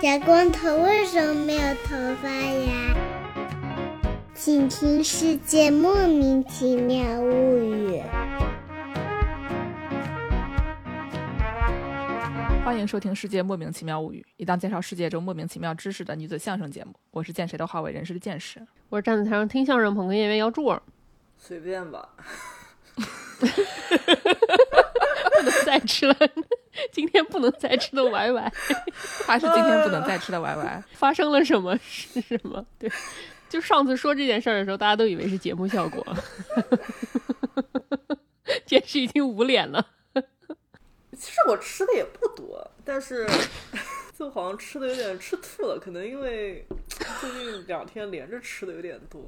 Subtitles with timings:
[0.00, 1.90] 小光头为什么没有头
[2.22, 2.96] 发呀？
[4.34, 8.00] 请听《世界莫名其妙物语》。
[12.64, 16.94] 欢迎收听《世界莫名其妙物语》，一档介绍世界中莫名其妙知识的女子相声节目。
[17.10, 18.66] 我是见谁都好为人师的见识。
[18.88, 20.80] 我是站在台上听相声捧哏演员姚柱儿。
[21.36, 22.08] 随便吧。
[23.38, 23.46] 不
[25.42, 26.16] 能再吃了，
[26.92, 28.52] 今天不能再吃的歪歪
[29.26, 30.82] 他是今天不能再吃的歪歪。
[30.94, 31.76] 发生了什么？
[31.78, 32.64] 是什么？
[32.78, 32.90] 对，
[33.48, 36.04] 就上次说这件事儿的时候，大家都以为是节目效果，
[38.66, 39.86] 简直已经捂脸了。
[41.16, 43.28] 其实我吃的也不多，但是
[44.18, 46.66] 就好像吃的有点吃吐了，可能因为
[47.20, 49.20] 最近两天连着吃的有点多。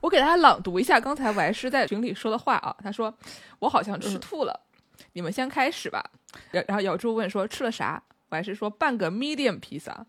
[0.00, 3.12] 我给大家朗读一下刚才王师在群里说的话啊，他说
[3.58, 4.60] 我好像吃吐了。
[5.18, 6.00] 你们先开始吧，
[6.52, 8.00] 然然后姚柱问说吃了啥？
[8.28, 10.06] 我还是说半个 medium 披萨，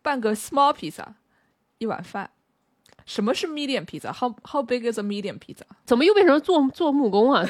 [0.00, 1.06] 半个 small 披萨，
[1.76, 2.30] 一碗饭。
[3.04, 5.66] 什么是 medium 披萨？How how big is a medium pizza？
[5.84, 7.46] 怎么又变成做做木工 啊？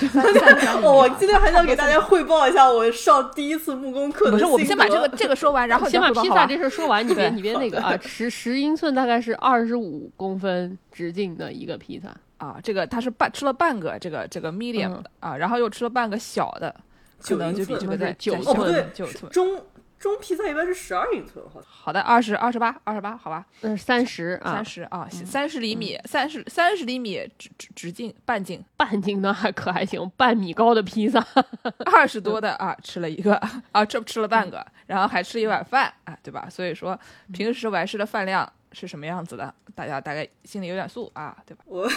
[0.82, 4.32] 我今天还想给大家汇报一下我上第一次木工课的。
[4.32, 7.06] 不是，我们先把这个这个说完，然后先把披萨这事说完。
[7.06, 12.58] 你别你别那个啊，十十英寸大概是二十五公分直径的一个披萨啊。
[12.60, 16.74] 这个他是半吃了半个这个这个 medium 的啊，然后又吃了半个小的。
[17.20, 19.64] 可能就比这个在九寸，九寸中
[19.98, 31.26] 中披萨一般是十二英寸，好好的，二十二十八，二十八，好吧，嗯三十啊，三十啊，三十厘米，三十三十厘米直直直径半径，半径呢还可还行，半米高的披萨，
[31.90, 33.34] 二十多的啊，吃了一个
[33.72, 36.46] 啊，这吃了半个，然后还吃一碗饭啊，对吧？
[36.50, 36.98] 所以说
[37.32, 41.64] 平时完事的饭量是什么样子的，大家大概心里有点数啊，对吧？
[41.66, 41.88] 我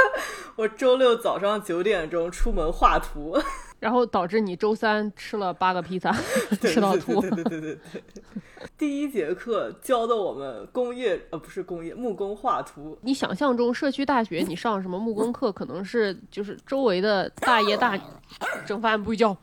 [0.56, 3.38] 我周六早上九点钟出门画图。
[3.78, 6.10] 然后导致你周三吃了八个披萨，
[6.60, 7.20] 吃到吐。
[7.20, 8.02] 对对对对对。
[8.76, 12.98] 第一节课教的我们工业呃不是工业木工画图。
[13.02, 17.98] 你想象中社区大学你上什么木工课，可能是就是周围的大爷大，
[18.66, 19.36] 整饭不叫，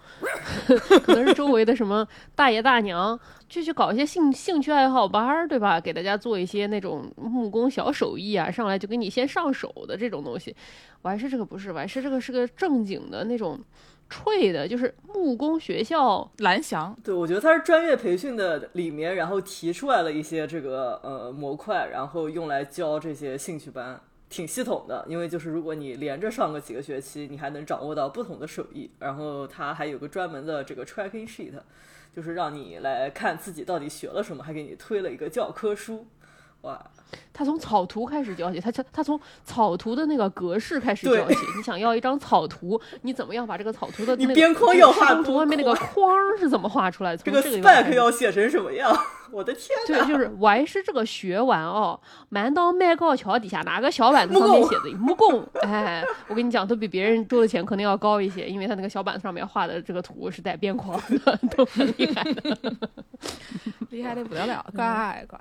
[1.05, 2.05] 可能是周围的什么
[2.35, 3.17] 大爷大娘，
[3.47, 5.79] 就去搞一些兴兴趣爱好班儿，对吧？
[5.79, 10.53] 给大家做一些那种木工小手艺啊，上来就给你先上手的这种东西。
[11.01, 13.59] 我还是这个不是，我还是这个是个正经的那种。
[14.13, 16.95] 脆的，就是木工学校蓝翔。
[17.03, 25.03] 对，我觉得它是专业培训的里面，然后提出来了一些这个呃模块，然后用来教这些兴趣班，挺系统的。
[25.07, 28.91] 因为就是如果你连着上个几个学期，你还能掌握到不同的手艺。
[28.99, 31.53] 然后它还有个专门的这个 tracking sheet，
[32.15, 36.05] 就是让你来看自己到底学了什么，还给你推了一个教科书。
[36.61, 36.91] 哇，
[37.31, 41.37] 他从草图开始教起，他他他从草图的那个格式开始教起。
[41.57, 47.15] 你想要一张草图，你怎么样把这个草图的那个边框要画图外面那个框是怎么画出来？
[47.17, 48.95] 这个 spec 要写成什么样？
[49.33, 49.75] 我的天！
[49.87, 51.99] 对，就是我还是这个学完哦，
[52.29, 55.43] 满到麦高桥底下拿个小板子上面写的木工。
[55.63, 62.57] 哎，我跟你讲，都比别人收的钱可能要高一些，因为他那个小板子上面画的这个图是带边框的，都很厉害的，
[63.89, 65.39] 厉害的不得了，乖乖。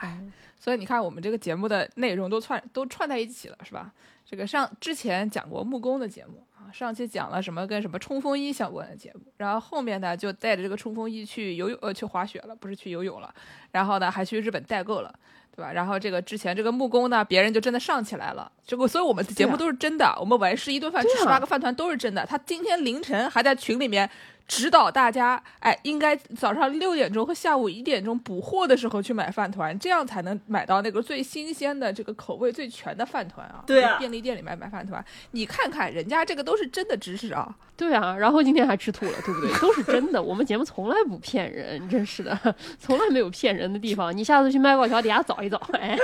[0.59, 3.93] 所以你看，我们这个节目的内容都串都串在一起了，是吧？
[4.33, 13.31] 这个上之前讲过木工的节目啊，上期讲了什么跟什么冲锋衣相关的节目，然后后面呢就带着这个冲锋衣去游泳呃去滑雪了，不是去游泳了，
[13.73, 15.15] 然后呢还去日本代购了，
[15.55, 15.71] 对吧？
[15.71, 22.25] 然后这个之前这个木工呢，别人就真的上起来了，这个所以我们的节目都是真的，我们完事一顿饭吃十八个饭团都是真的。
[22.25, 24.09] 他今天凌晨还在群里面。
[24.47, 33.63] 指导大家，哎，应该早上六点钟和下午一点钟补货的时候去买饭团，这样才能买到那个最新鲜的、这个口味最全的饭团啊！
[33.67, 37.55] 对啊，便利店里面买饭团，你看看人家这个都是真的知识啊！
[37.77, 39.51] 对啊，然后今天还吃吐了，对不对？
[39.61, 42.39] 都是真的，我们节目从来不骗人，真是的，
[42.79, 44.15] 从来没有骗人的地方。
[44.17, 45.97] 你下次去麦高桥底下找一找，哎，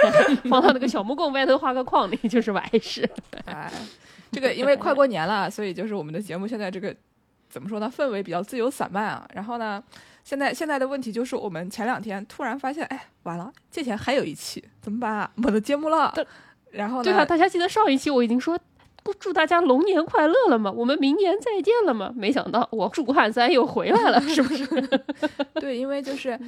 [0.49, 3.09] 放到那个小木棍外头画个框，那就是完事。
[3.45, 3.71] 哎，
[4.33, 6.95] 这个因为快过年了，所以就是我们的节目现在这个。
[7.49, 7.93] 怎么说呢？
[7.95, 9.29] 氛围比较自由散漫啊。
[9.35, 9.83] 然后呢，
[10.25, 15.31] 现在现在的问题就是，我们前两天突然发现，哎，完了，借钱还有一期，怎么办啊？
[15.45, 16.15] 我的节目了。
[16.71, 18.59] 然后对啊，大家记得上一期我已经说。
[19.05, 20.71] 不祝大家龙年快乐了吗？
[20.71, 22.13] 我们明年再见了吗？
[22.15, 24.67] 没想到我祝汉三又回来了，是不是？
[25.59, 26.39] 对，因为就是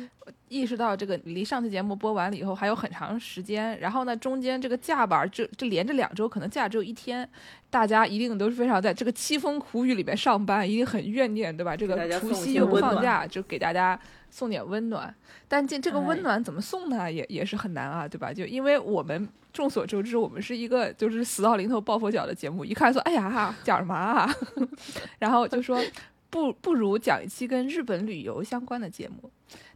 [0.50, 7.26] 意识到这个离上次节目播完了以后还有很长时间，然后呢，中间这个假吧，这这连着两周可能假只有一天，
[7.70, 11.74] 大家一定都是非常在这个凄风苦雨里面上班，一定很怨念，对吧？
[11.74, 13.98] 这个除夕又不放假，就给大家。
[14.32, 15.12] 送点温暖，
[15.48, 17.10] 但这这个温暖怎么送呢？
[17.10, 18.32] 也也是很难啊，对吧？
[18.32, 24.32] 就因为我们众所周知，我们是一个就是死到临头抱佛脚的节目，一看说，哎呀，讲什么啊？
[25.18, 25.82] 然后就说，
[26.30, 29.28] 不不如讲一期跟日本旅游相关的节目。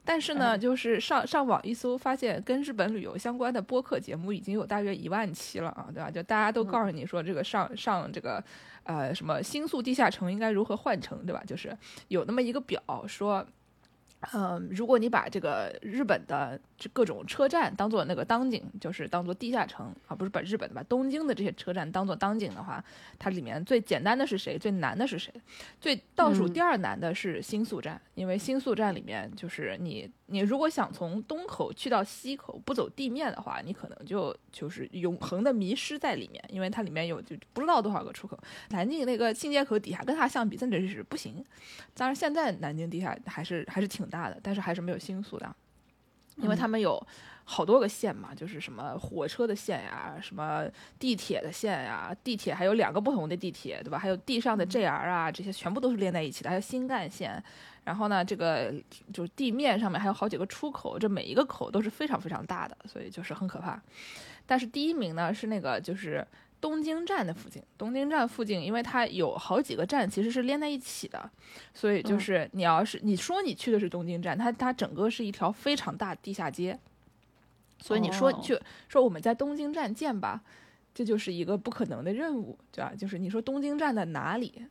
[0.04, 6.10] 但是呢，就是上上网一搜，发现跟日本旅游相关的播客节目已经有大约一万期了啊，对吧？
[6.10, 8.42] 就大家都告诉你说，这个上上这个，
[8.82, 11.42] 呃，什么新宿地下城应该如何换乘，对吧？
[11.46, 11.76] 就是
[12.08, 13.46] 有那么一个表说。
[14.32, 22.84] 嗯，如果你把这个日本的这各种车站当做那个当景，就是当做地下城啊，不是把日本的把东京的这些车站当做当景的话，
[23.18, 24.58] 它里面最简单的是谁？
[24.58, 25.32] 最难的是谁？
[25.80, 30.10] 最倒数第二难的是新宿站，因为新宿站里面就是你。
[30.26, 38.36] 你如果想从东口去到西口不走地面的话，你可能就就是永恒的迷失在里面，因为它里面有就不知道多少个出口。
[38.70, 41.44] 南京那个新街口底下跟它相比，真的是不行。
[41.92, 45.54] 当然现在南京地下还是还是挺大的，但是还是没有新宿的，
[46.36, 47.00] 因为他们有
[47.44, 50.64] 好多个线嘛，就是什么火车的线呀，什么
[50.98, 53.98] 地铁的线呀，地铁还有两个不同的地铁，对吧？
[53.98, 57.42] 还有地上的 JR 啊，这些全部都是连在一起的，还有新干线。
[57.84, 58.72] 然后呢，这个
[59.12, 63.78] 就是地面上面还有好几个出口，这每一个口都是非常非常大的，所以就是很可怕。
[64.46, 66.26] 但是第一名呢是那个就是
[66.64, 71.30] 东京站的附近，东京站附近，因为它有好几个站其实是连在一起的，
[71.74, 76.78] 所以就是你要是你说你去的是东京站，它它整个是一条非常大地下街，
[77.78, 78.58] 所以你说去
[78.88, 80.40] 说我们在东京站见吧，
[80.94, 82.94] 这就是一个不可能的任务，对吧？
[82.96, 84.64] 就是你说东京站在哪里？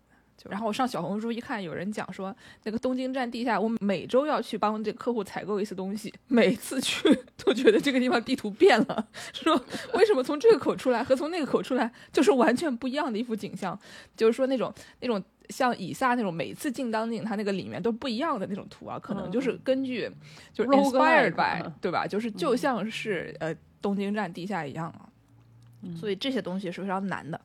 [0.50, 7.07] 然后我上小红书一看，有人讲说那个东京站地下，我每周要去帮这客户采购一次东西，每次去
[7.44, 9.56] 都觉得这个地方地图变了， 说
[9.94, 13.77] 为什么从这个口出来和从那个口出来就是完全不一样的一幅景象，
[14.18, 20.09] 就是说那种那种像以撒那种每次进当进它那个里面都不一样的那种图啊，可能就是根据
[20.51, 22.06] 就是 inspired by 对吧？
[22.06, 25.07] 就是就像是呃东京站地下一样啊，
[25.95, 27.39] 所以这些东西是非常难的。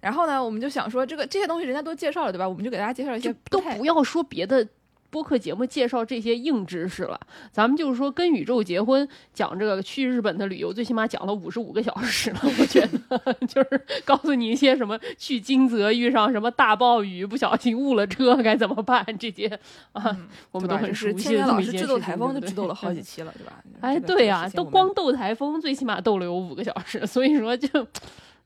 [0.00, 2.48] 然后呢，我们就想说，这个这些东西人家都介绍了，对吧？
[2.48, 4.66] 我们就给大家介绍一些，都不要说别的
[5.08, 7.18] 播客节目介绍这些硬知识了，
[7.50, 12.40] 咱们就是说跟宇宙结婚，讲这个去日本的旅游，最起码讲了五十五个小时了。
[12.42, 19.48] 我觉得 就是告诉你一些什么去金泽遇上什么大暴雨，不小心误了车该怎么办这些
[19.92, 20.16] 啊，
[20.52, 21.36] 我们都很熟悉。
[21.36, 23.64] 老师智斗台风就智斗了好几期了，对吧？
[23.80, 27.68] 哎，对呀，都光斗台风，最起码斗了有五个小时，所以说就。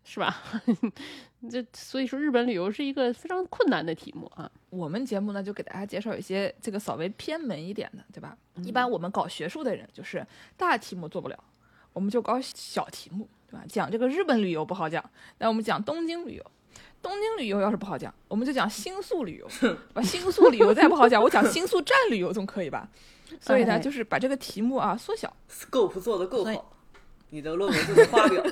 [0.02, 0.42] 是吧？
[1.48, 4.50] 这所以说日本旅游是一个非常困难的题目啊。
[4.68, 8.36] 我们节目呢就给大家介绍一些这个稍微偏门一点的，对吧？
[8.56, 10.26] 一般我们搞学术的人就是
[10.56, 11.44] 大题目做不了，
[11.92, 13.64] 我们就搞小题目，对吧？
[13.68, 15.02] 讲这个日本旅游不好讲，
[15.38, 16.44] 那我们讲东京旅游。
[17.02, 19.48] 东京旅游要是不好讲，我们就讲新宿旅游。
[19.94, 22.86] 把新宿旅游再不好讲，我讲新宿站旅游总可以吧？
[23.40, 26.76] 所以呢，就是把这个题目啊缩小，scope 做得够好，
[27.30, 28.44] 你的论文就能发表。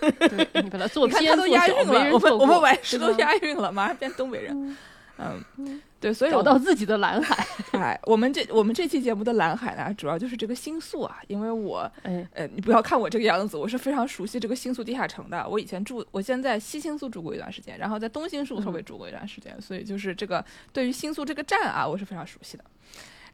[0.00, 2.12] 对你把它做 偏，他都押韵了。
[2.12, 4.76] 我们我们完事都押韵了，马上变东北人。
[5.16, 7.46] 嗯，对，所以找到自己的蓝海。
[7.78, 11.20] 哎，我们这我们这期节目的蓝海呢，主要就是这个星宿啊。
[11.28, 15.48] 因为我，呃，你不要看我这个样子，我是非常熟悉这个星宿地下城的。
[15.48, 22.64] 我以前住，我现在西星宿住过一段时间，然后在东星宿稍微住过一段时间，所以就是这个对于星宿这个站啊，我是非常熟悉的。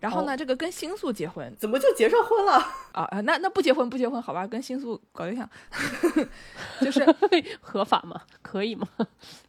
[0.01, 2.53] 然后呢，这个跟星宿结婚，怎么就结上婚了
[2.93, 3.21] 啊？
[3.21, 5.49] 那那不结婚不结婚，好吧，跟星宿搞对象，
[6.81, 7.05] 就是
[7.61, 8.21] 合法吗？
[8.41, 8.89] 可以吗？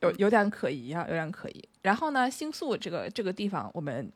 [0.01, 1.69] 有有点可疑啊，有点可疑。
[1.81, 4.11] 然后呢，星宿这个这个地方，我们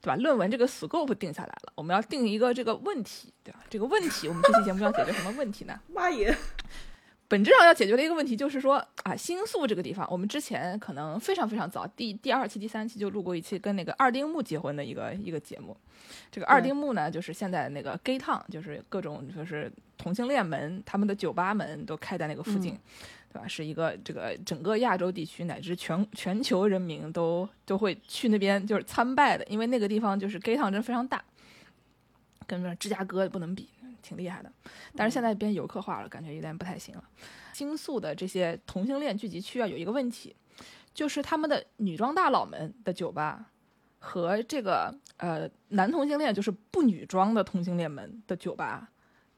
[0.00, 0.16] 对吧？
[0.16, 3.60] 论文这个 scope 定下来了，我们要定一个这个问题，对吧？
[3.68, 5.78] 这个问题，我们这期节目要解决什么问题呢？
[5.92, 6.36] 妈耶！
[7.30, 15.76] 本质上要解决的一个问题就是说啊，新宿这个地方，我们之前可能非常非常早，第第二期、第三期就录过一期跟那个二丁目结婚的一个一个节目。
[16.28, 22.76] 这个二丁目呢，就是现在那个 gay town，就是各种就是同性恋门，他们的酒吧门都开在那个附近，
[23.32, 23.46] 对吧？
[23.46, 31.22] 是一个这个整个亚洲地区乃至全全球人民都都会去那边就是参拜的，因为那个地方就是 gay town 真非常大，
[32.48, 33.68] 跟芝加哥不能比。
[34.02, 34.52] 挺厉害的，
[34.96, 37.04] 但是现在变游客化了，感觉有点不太行了。
[37.52, 40.34] 星宿的这些同性恋聚集区啊，有一个问题，
[40.92, 43.46] 就是他们的女装大佬们的酒吧
[43.98, 48.90] 和这个呃男同性恋，就是不女装的同性恋们的酒吧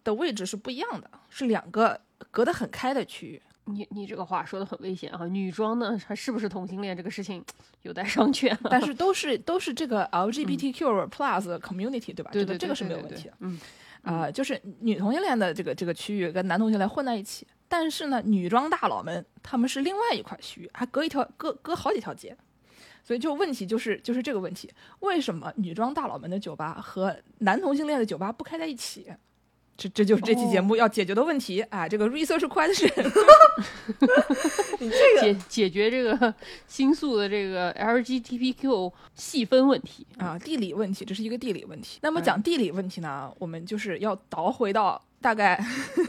[0.04, 2.00] 的位置是不一样的，是两个
[2.30, 3.42] 隔得很开的区域。
[3.64, 5.24] 你你这个话说的很危险啊！
[5.26, 7.44] 女装呢，还是不是同性恋这个事情
[7.82, 8.56] 有待商榷。
[8.70, 12.30] 但是都是都是这个 LGBTQ plus community，对吧？
[12.32, 13.34] 对对，这个是没有问题的。
[13.40, 13.58] 嗯。
[14.02, 22.36] 啊，就是女同性恋的这个这个区域跟男同性恋混在一起，但是呢，女装大佬们他们是另外一块区域，还隔一条隔隔好几条街，
[23.04, 29.06] 所以就问题就是就是这个问题，为什么女装大佬们的酒吧和男同性恋的酒吧不开在一起？
[29.76, 31.88] 这这就是这期节哦目要解决的问题啊！
[31.88, 32.92] 这个 research question，
[34.78, 36.32] 你这个解解决这个
[36.68, 41.98] 新宿的这个 LGBTQ 细分问题啊，地理问题，这是一个地理问题。
[42.02, 45.58] 那么哎讲地理问题呢，我们就是要倒回到大概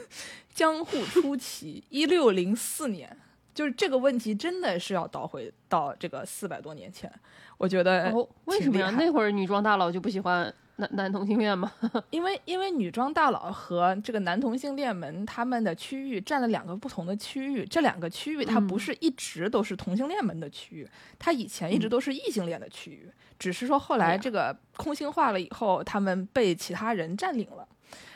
[0.53, 3.17] 江户初期一六零四年，
[3.55, 7.12] 就是这个问题真的是要倒回到这个四百多年前。
[7.58, 8.93] 我觉得，哦，为什么呀？
[8.98, 11.72] 那会儿女装大佬就不喜欢男 男同性恋吗？
[12.10, 20.89] 因为因为女装大佬和这个男同性恋们他们的区域占了两个不同的区域，这两个区域它嗯不是一直都是同性恋们的区域，
[21.20, 27.68] 它以前一直都是异性恋的区域，只是说后来这个空心化了以后，他们被其他人占领了。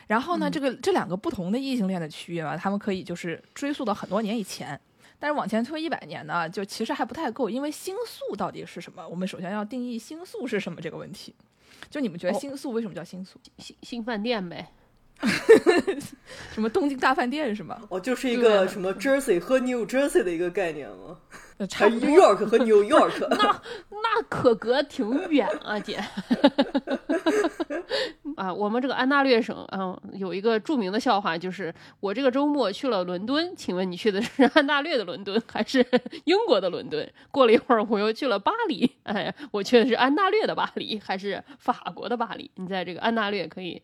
[0.08, 4.78] 然后呢，嗯这个这两个不同的异性恋的区域啊，他们可以就是追溯到很多年以前。
[5.20, 9.06] 但是往前推一百年呢，就其实还不太够，因为星宿到底是什么？
[9.06, 11.34] 我们首先要定义星宿是什么这个问题。
[11.90, 13.38] 就你们觉得哦星宿为什么叫新宿？
[13.58, 14.72] 新新饭店呗。
[16.54, 17.80] 什么东京大饭店是吗？
[17.88, 21.18] 哦，就是一个什么 Jersey 和 New Jersey 的一个概念吗？
[21.58, 22.08] New 多。
[22.10, 23.26] York 和 New York？
[23.90, 26.02] 那可隔挺远啊，姐。
[28.36, 35.84] 啊，我们这个安大略省啊，有一个著名的笑话，就是我这个周末去了伦敦，请问你去的是安大略的伦敦还是
[36.24, 37.12] 英国的伦敦？
[37.32, 42.48] 过了一会儿，我又去了巴黎，哎，我去的是安大略的巴黎还是法国的巴黎？
[42.54, 43.82] 你在这个安大略可以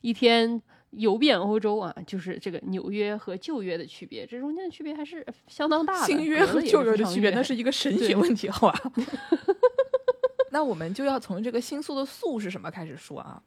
[0.00, 0.60] 一天。
[0.90, 6.06] 游遍欧洲啊，就是这个纽约和旧约的区别，这中间的区别还是相当大的。
[6.06, 8.92] 新约和旧约的区别，远那是一个神学问题，好吧？
[10.56, 13.38] 那我们就要从这个星宿的宿是什么开始说啊？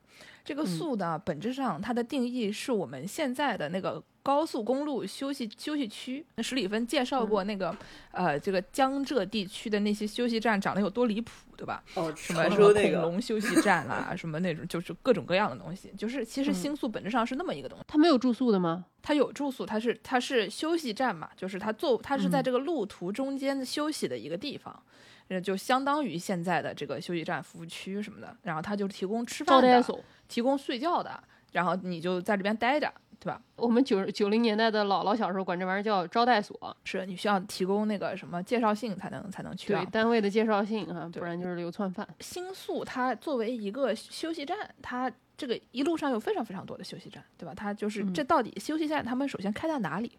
[0.45, 6.23] 这个宿呢，本质上它的定义是我们现在的那个高速公路休息休息区。
[6.35, 7.75] 那史里芬介绍过那个、
[8.11, 11.83] 呃，这个江浙地区的那些休息站长得有多离谱，对吧？
[11.95, 15.91] 哦，什么什么恐州那个，龙休息站啦，什么那种就是各种各样的东西。
[15.97, 17.83] 就是其实嗯星宿本质上是那么一个东西。
[17.87, 18.85] 它没有住宿的吗？
[19.01, 24.83] 它有住宿，它是它是休息站嘛，就是它坐它是在嗯这个路途中间休息的一个地方，
[25.29, 28.35] 呃，就相当于现在的这个休息站服务区什么的。
[28.43, 29.83] 然后它就提供吃饭的。
[30.27, 31.19] 提供睡觉的，
[31.53, 33.41] 然后你就在这边待着，对吧？
[33.55, 39.85] 我们九九零年代的姥姥小时候管这玩意儿叫招待所，是你需要提供那个什么介绍信才能才能去对啊。
[39.91, 42.07] 单位的介绍信啊，不然就是流窜犯。
[42.19, 47.53] 新宿它作为一个休息站，它这个一路上有非常非常多的休息站，对吧？
[47.55, 50.11] 它就是嗯这到底休息站他们首先开在哪里？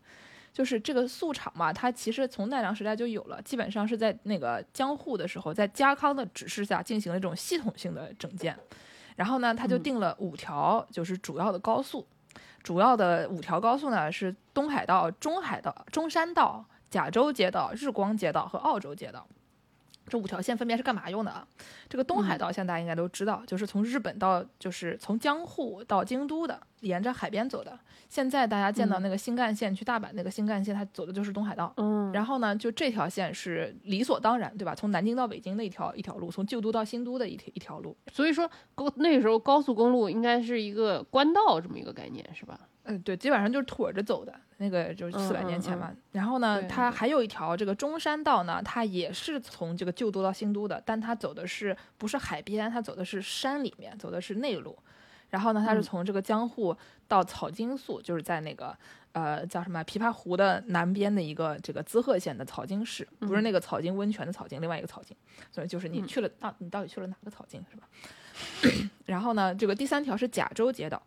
[0.52, 8.56] 就是这个素场嘛，它其实从奈良时代就有了，基本上是在那个江户的时候，在家康的指示下进行了一种系统性的整建。
[9.16, 12.06] 然后呢，他就嗯定了五条，就是主要的高速。
[12.62, 19.26] 主要的五条高速呢是东海道、中海道、中山道、甲州街道、日光街道和澳洲街道。
[20.10, 21.46] 这五条线分别是干嘛用的啊？
[21.88, 27.78] 这个东海道现在大家应该都知道，就是从日本到就是从江户到京都的，沿着海边走的。
[28.08, 31.72] 现在大家见到那个新干线、去大阪那个新干线，它走的就是东海道。
[31.76, 34.74] 嗯，然后呢，就这条线是理所当然，对吧？
[34.74, 37.96] 从南京到北京的一条一条路，从旧都到新都的一条一条路。
[38.12, 42.58] 所以说高那个时候高速公路应该是一个官道这么一个概念，是吧？
[42.84, 45.92] 嗯，对，基本上就是腿着走的那个，就是嗯四百年嗯前嘛。
[46.12, 52.70] 然后呢，它还有一条这个中山道呢，它也是从这个旧都到新都的，但它走的是不是海边？
[52.70, 54.76] 它走的是山里面，走的是内陆。
[55.28, 58.76] 然后呢，它是嗯从这个江户到草津宿，就是在那个
[59.12, 65.16] 呃叫什么琵琶湖的南边的一个这个滋贺县的草津市，不是嗯那个草津温泉的草津，另外一个草津。
[65.52, 67.88] 所以就是你嗯去了到你到底去了哪个草津是吧？
[69.06, 71.00] 然后呢，这个第三条是甲州街道。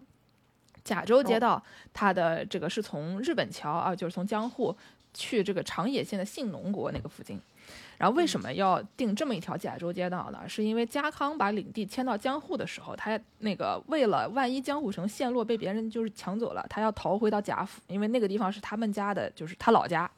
[0.83, 1.63] 甲州街哦道，
[1.93, 4.75] 它的这个是从日本桥啊，就是从江户
[5.13, 7.39] 去这个长野县的信浓国那个附近。
[7.97, 10.47] 然后为什么要定这么一条甲州街道呢？
[10.47, 20.09] 是因为家康把领地迁到江户的时候，他那个为了万一江户城陷落被别人就是抢走了，他要逃回到贾府，因为那个地方是他们家的，就是他老家。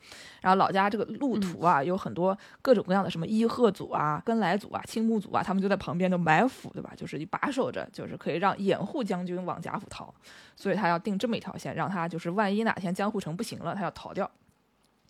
[0.41, 6.93] 然后老家这个路途啊，有很多各种各样的什么伊贺组啊、根来组啊、青木组啊，他们就在旁边就埋伏，对吧？
[6.95, 10.13] 就是把守着，就是可以让掩护将军往贾府逃。
[10.55, 14.29] 所以他要定这么一条线，让他就是万一哪天江户城不行了，他要逃掉。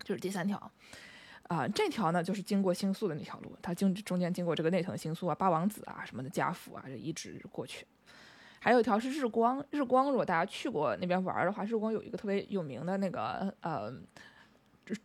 [0.03, 0.71] 这是第三条。
[1.47, 7.85] 啊、这条呢就是经过星宿的那条路，它经中间经过这个内藤星宿啊、八王子啊什么的家府啊，就一直过去。
[8.59, 13.93] 还有一条是日光，日光如果大家去过那边玩的话，日光有一个特别有名的那个呃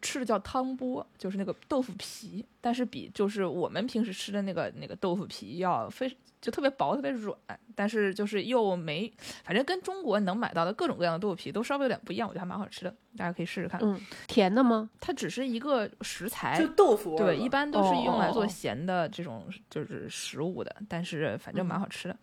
[0.02, 7.36] 吃的叫汤波，就是那个豆腐皮，但是比就是我们平时吃的那个那个豆腐皮要非就特别薄、特别软，
[7.74, 9.12] 但是就是又没，
[9.44, 13.78] 反正跟中国能买到的各种各样的豆腐皮都稍微有点不一样，我觉得还蛮好吃的，大家可以试试看。
[13.82, 14.88] 嗯，甜的吗？
[15.00, 22.16] 它只是一个食材就，豆腐对，一般都是用来做咸的这种就是食物的，但是反正蛮嗯好吃的。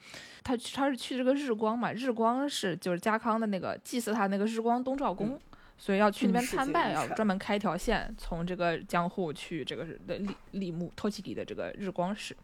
[0.44, 5.40] 它它是去这个日光嘛，日光是就是家康的那个祭祀他那个日光东照宫。
[5.78, 12.36] 所以要去那边参拜，要专门开一条线，从这个江户去这个的立立木 Tochigi 的这个日光市。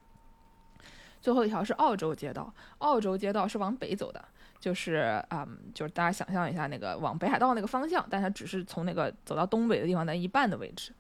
[1.20, 4.24] 最后一条是澳洲街道，澳洲街道是往北走的，
[4.60, 10.92] 就是嗯，就是大家想象一下那个往北海道那个方向，但它只是从那个走到东北的地方的一半的位置。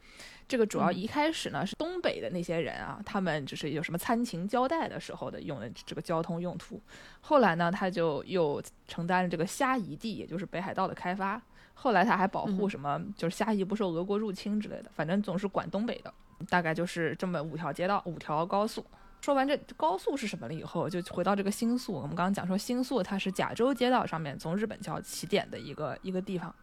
[0.47, 6.81] 这个主要嗯一开始呢是东北的那些人啊，他们就是有什么参勤交代的时候的用的这个交通用途。
[7.21, 11.41] 后来呢，他就又承担了这个虾夷地，也就是北海道的开发。
[11.73, 16.13] 后来他还保护嗯什么，就是虾夷不受俄国入侵之类的，反正总是管东北的。
[16.49, 18.85] 大概就是这么五条街道，五条高速。
[19.21, 21.93] 说完这高速是什么了以后，就回到这个新宿。
[21.93, 26.53] 我们刚刚讲说新宿它是甲州街道上面从日本桥起点的一个一个地方，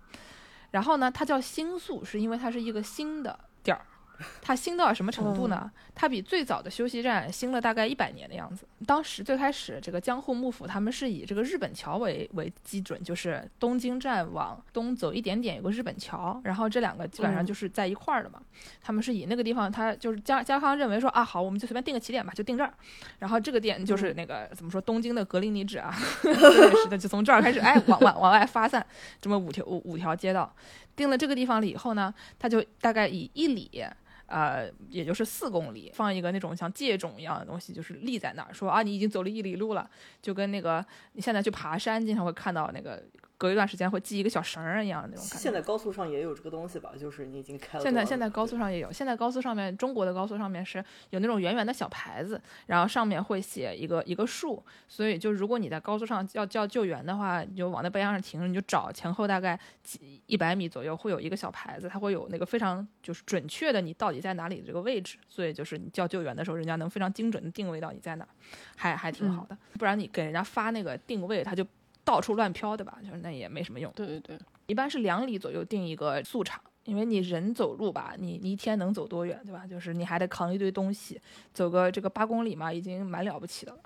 [0.71, 3.81] 然后呢，它叫新宿是因为它是一个新的地儿。
[4.43, 5.71] 它新到什么程度呢？
[5.95, 8.67] 它比最早的休息站新了大概一百年的样子。
[8.85, 18.43] 当时最开始，这个江户幕府他们是以这个日本桥为为基准，就是东京站往东走一点点有个日本桥，然后这两个基本上嗯就是在一块儿的嘛。
[18.83, 22.75] 他们是以那个地方，他就是家家康认为说啊，好，我们就随便定个起点吧，就定这儿。
[23.21, 28.85] 然后这个点就是那个、怎么说，东京的格林尼治啊， 对，是的，就从这儿开始，哎，往往往外发散，
[29.19, 30.55] 这么五条五五条街道。
[31.01, 33.83] 定了这个地方了以后呢，他就大概以一里。
[34.33, 39.91] 呃，也就是四公里，放一个那种像界种一样的东西，就是立在那儿，说啊，你已经走了一里路了，
[40.23, 43.03] 就跟那个你现在去爬山，经常会看到那个
[43.41, 45.39] 隔一段时间会系一个小绳儿一样的那种感觉。
[45.39, 46.93] 现在高速上也有这个东西吧？
[47.01, 68.29] 就是你已经开了现在现在高速上也有，现在高速上面中国的高速上面是有那种圆圆的小牌子，然后上面会写一个一个数，所以就如果你在高速上要叫救援的话，你就往那边上停，你就找前后大概几一百米左右会有一个小牌子，它会有那个非常就是准确的你到底在哪里的这个位置，所以就是你叫救援的时候，人家能非常精准的定位到你在哪，
[68.77, 71.67] 还还挺好的，不然你给人家发那个定位，他就
[72.11, 72.99] 到处乱飘，对吧？
[73.05, 73.93] 就是那也没什么用。
[73.95, 79.65] 对对对，一般是两里左右定一个速场，因为你人走路吧，你你一天能走多远，对吧？
[79.65, 81.21] 就是你还得扛一堆东西，
[81.55, 83.79] 走个这个八公里嘛，已经蛮了不起的了。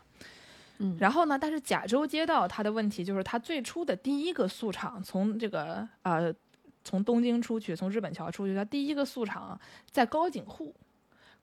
[0.78, 6.34] 嗯然后呢，但是甲州街道它的问题就是它最初的第一个速场从这个呃
[6.82, 9.60] 从东京出去，从日本桥出去，它第一个速场
[9.90, 10.74] 在高井户。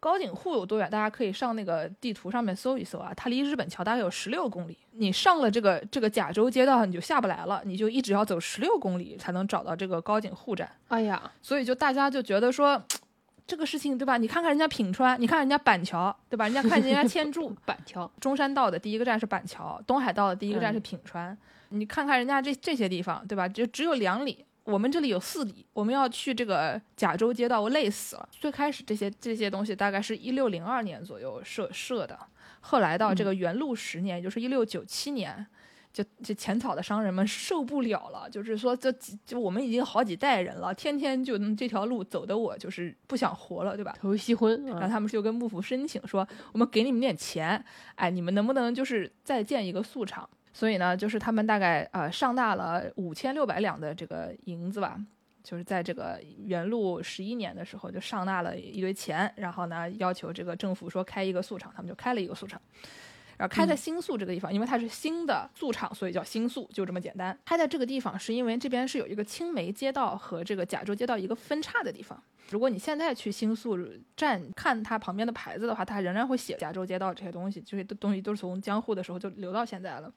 [0.01, 0.89] 高井户有多远？
[0.89, 4.75] 大家可以上那个地图上面搜一搜啊，它离日本桥大概有十六公里。
[4.93, 10.67] 你上了这个这个甲州街道，你就下不来了，你就一直要走十六公里才能找到这个高井户站。
[10.87, 12.83] 哎呀，所以就大家就觉得说，
[13.45, 14.17] 这个事情对吧？
[14.17, 16.45] 你看看人家品川，你看人家板桥，对吧？
[16.45, 21.37] 人家看人家千住， 板桥，中山道的第一个站是板桥，东海道的第一个站是嗯品川。
[21.69, 23.47] 你看看人家这这些地方，对吧？
[23.47, 28.29] 就只有两里，我们这里有四里，我们要去这个甲州街道，我累死了。
[28.31, 32.17] 最开始这些这些东西大概是一六零二年左右设设的，
[32.61, 35.45] 后来到这个元禄十年，也就是一六九七年。
[35.93, 43.93] 就这浅草的商人们受不了了，就是说这几就我们已经好几代人了，天天就这条路走的我就是不想活了，对吧？
[43.99, 47.61] 头西昏啊，然后他们就跟幕府申请说，我们给你们点钱，
[47.95, 50.29] 哎，你们能不能就是再建一个宿场？
[50.53, 54.99] 所以呢，就是他们大概呃上纳了五千六百两的这个银子吧，
[55.43, 62.61] 就是在这个元禄十一年的时候就上纳了一堆钱，然后呢要求这个政府说开一个宿场，他们就开了一个宿场。
[63.41, 67.35] 然后开在新宿这个地方，因为它是新的宿场，所以叫新宿，就这么简单。
[67.43, 72.21] 开在这个地方是因为这边是有一个青梅街道和这个甲州街道一个分叉的地方。
[72.51, 73.75] 如果你现在去新宿
[74.15, 80.13] 站看它旁边的牌子的话，它仍然会写甲州街道这些东西，这些东西都是从江户的时候就留到现在了。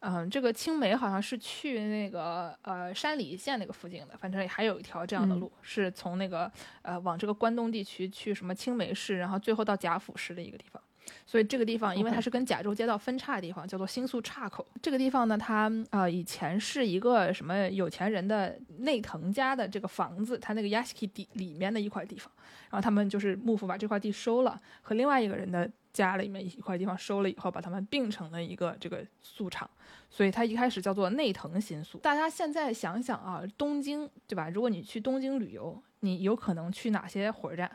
[0.00, 10.82] 嗯，这个青梅好像是去那个呃山梨县那个附近的，反正还有一条这样的路，是从那个呃往这个关东地区去什么青梅市，然后最后到甲府市的一个地方。
[11.26, 14.66] 所以这个地方，因为它是跟甲州街道分叉的地方，叫做新宿岔口。
[14.80, 22.30] 这个地方呢，它呃以前是一个什么有钱人的内藤家的这个房子，它那个 yashiki 地里面的一块地方。
[22.70, 29.68] 然后他们就是幕府把这块地收了，和另外一个人的家里面一块地方收了以后，把它们并成了一个这个宿场。
[30.10, 31.98] 所以它一开始叫做内藤新宿。
[31.98, 34.48] 大家现在想想啊，东京对吧？
[34.48, 37.70] 如果你去东京旅游，你有可能去哪些火车站？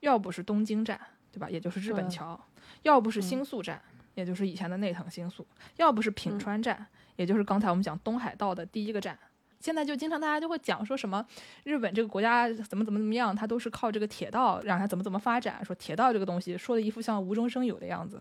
[0.00, 1.00] 要不是东京站，
[1.38, 1.48] 对吧？
[1.48, 2.36] 也就是日本桥；
[2.82, 3.80] 要不是嗯新宿站，
[4.14, 5.44] 也就是以前的内藤新宿；
[5.76, 9.16] 要不是品嗯川站，也就是刚才我们讲东海道的第一个站。
[9.60, 11.24] 现在就经常大家就会讲说什么
[11.64, 18.20] 日本这个国家怎么怎么怎么样，它都是靠这个铁道让它怎么怎么发展，说铁道这个东西说的一副像无中生有的样子。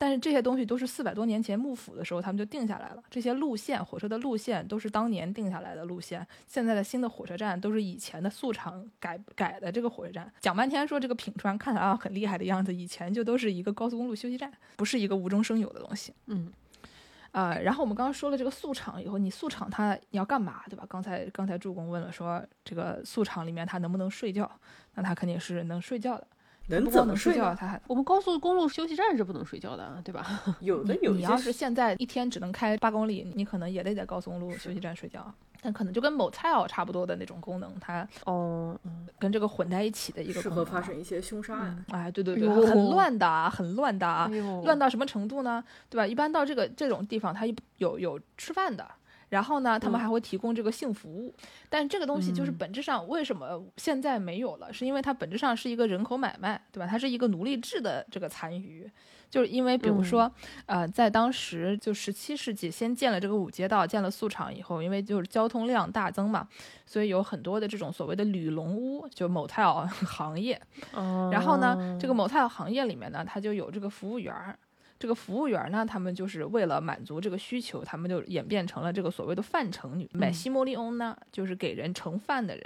[0.00, 6.24] 但是这些东西都是四百多年前幕府的时候他们就定下来了，这些路线火车的路线都是当年定下来的路线。
[6.46, 10.32] 现在的新的火车站都是以前的素厂改改的这个火车站。
[10.40, 16.14] 讲半天说这个品川看起来很厉害的样子，以前就都是一个高速公路休息站，不是一个无中生有的东西。
[16.26, 16.52] 嗯。
[17.32, 20.86] 呃，然后我们刚刚说了这个素场以后，你素场它你要干嘛，对吧？
[20.88, 24.50] 刚才刚才助攻问了，说这个素场里面它能不能睡觉？
[24.94, 26.26] 那它肯定是能睡觉的。
[26.68, 27.56] 能不光能怎么睡觉，呢？
[27.58, 30.24] 它还我们高速公路休息站是不能睡觉的，对吧？
[30.60, 35.32] 有的有一些你要是现在一天只能开八公里，你可能也得在高速公路休息站睡觉。
[35.60, 41.84] 但可能就跟 motel 差不多的那种功能，它哦，嗯跟这个混在一起的一个适功能吧合发生一些凶杀案。
[41.88, 45.62] 嗯，哎，对对对，很乱的啊，很乱的啊哎，乱到什么程度呢？
[45.90, 46.06] 对吧？
[46.06, 47.44] 一般到这个这种地方，它
[47.78, 48.88] 有有吃饭的，
[49.28, 51.34] 然后呢，他们嗯还会提供这个性服务。
[51.68, 56.86] 但这个东西就是嗯本质上为什么现在没有了，是因为它本质上是一个人口买卖，对吧？
[56.86, 58.90] 它是一个奴隶制的这个残余。
[59.30, 60.32] 就是因为，比如说，
[60.64, 66.48] 呃，在当时就十七世纪，先建了这个五街道，建了宿场以后，因为就是交通量大增嘛，
[66.86, 70.58] 所以有很多的这种所谓的旅龙屋，就 motel 行业。
[70.94, 74.58] 哦然后呢，这个 motel 行业里面呢，它就有这个服务员儿。
[74.98, 80.08] 这个服务员呢，他们就是为了满足这个需求，他们就演变成了这个所谓的饭盛女。
[80.12, 82.64] 买西莫利翁呢，就是给人盛饭的人。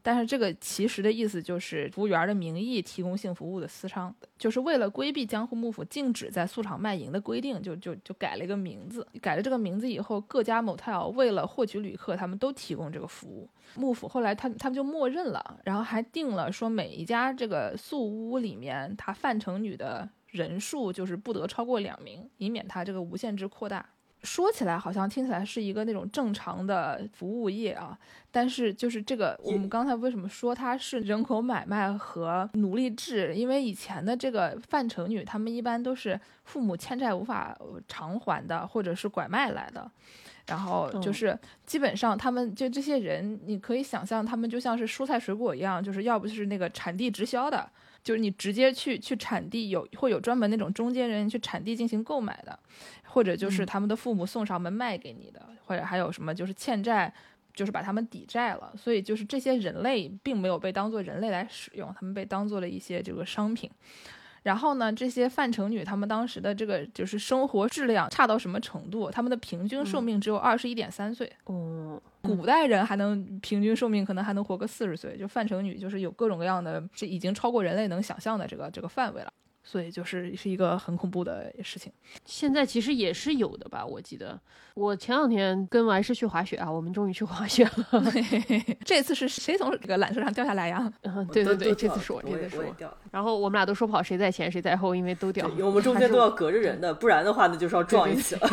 [0.00, 9.06] 但是这个其实的意思就是服务员的名义提供性服务的私商，就是为了规避江户幕府禁止在宿场卖淫的规定，就就就改了一个名字。
[9.20, 13.50] 改了这个名字以后，各家 motel 为了获取旅客，他们都提供这个服务。
[13.74, 23.84] 幕府后来他他们就默认了，然后还定了说每一家这个宿屋里面，他范成女的人数就是不得超过两名，以免它这个无限制扩大。
[24.24, 27.96] 说起来好像听起来是一个那种正常的服务业啊，
[28.32, 33.32] 但是就是这个我们刚才为什么说它是人口买卖和奴隶制？
[33.36, 39.88] 因为以前的这个范成女，她们一般都是父母欠债无法呃偿还的，或者是拐卖来的。
[40.48, 47.70] 然后就是基本上他们就这些人，你可以想象他们就像是蔬菜水果一样，就是要不就是那个产地直销的，
[48.08, 52.58] 就是你直接去去产地有会有专门那种中间人去产地进行购买的，
[53.04, 57.12] 或者就是他们的父母送上门卖给你的，或者还有什么就是欠债。
[57.54, 63.68] 就是把他们抵债了，所以就是这些人类并没有被当做人类来使用，他们被当做了一些这个商品。
[64.44, 69.10] 然后呢，这些范成女她们当时的这个就是生活质量差到什么程度？
[69.10, 79.32] 她们的平均寿命只有二十一点三岁，哦，古代人还能平均寿命可能还能活个四十岁，就范成女就是有各种各样的，这已经超过人类能想象的这个这个范围了。
[79.64, 81.92] 所以就是是一个很恐怖的事情。
[82.24, 83.84] 现在其实也是有的吧？
[83.84, 84.40] 我记得
[84.72, 88.02] 我前两天跟完是去滑雪啊，我们终于去滑雪了。
[88.82, 90.90] 这次是谁从这个缆车上掉下来呀？
[91.02, 92.74] 嗯，对对对，这次是我，这次是我。
[92.78, 92.96] 掉。
[93.10, 98.48] 然后我们俩都说不好谁在前谁在后，因为都掉我们中间都要隔着人的，不然的话那就是要撞一起了。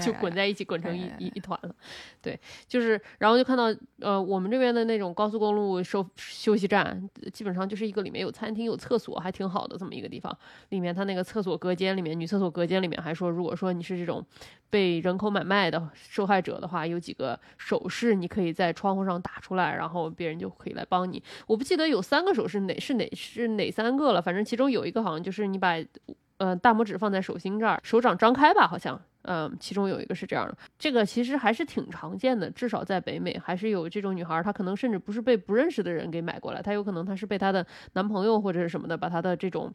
[0.00, 1.74] 就滚在一起，滚成一一一团了。
[2.20, 3.64] 对，就是，然后就看到，
[4.00, 10.36] 呃，我们这边的那种高速公路收休息站，基本上就是一个里面有餐厅、有厕所，还挺好的这么一个地方。
[10.70, 14.24] 里面它那个厕所隔间里面，女厕所隔间里面还说，如果说你是这种
[14.68, 21.22] 被人口买卖的受害者的话，有几个手势你可以在窗户上打出来，然后别人就可以来帮你。
[21.46, 25.76] 我不记得有三个手势，哪是哪是哪三个了，反正其中有一个好像就是你把。
[26.38, 30.56] 呃，大拇指放在手心这儿，手掌张开吧，好像，嗯，其中有一个是这样的。
[30.78, 39.72] 这个其实还是挺常见的，至少在北美还是有这种女孩儿，她可能甚至不是被不认识的人给买过来，她有可能她是被她的男朋友或者是什么的，把她的这种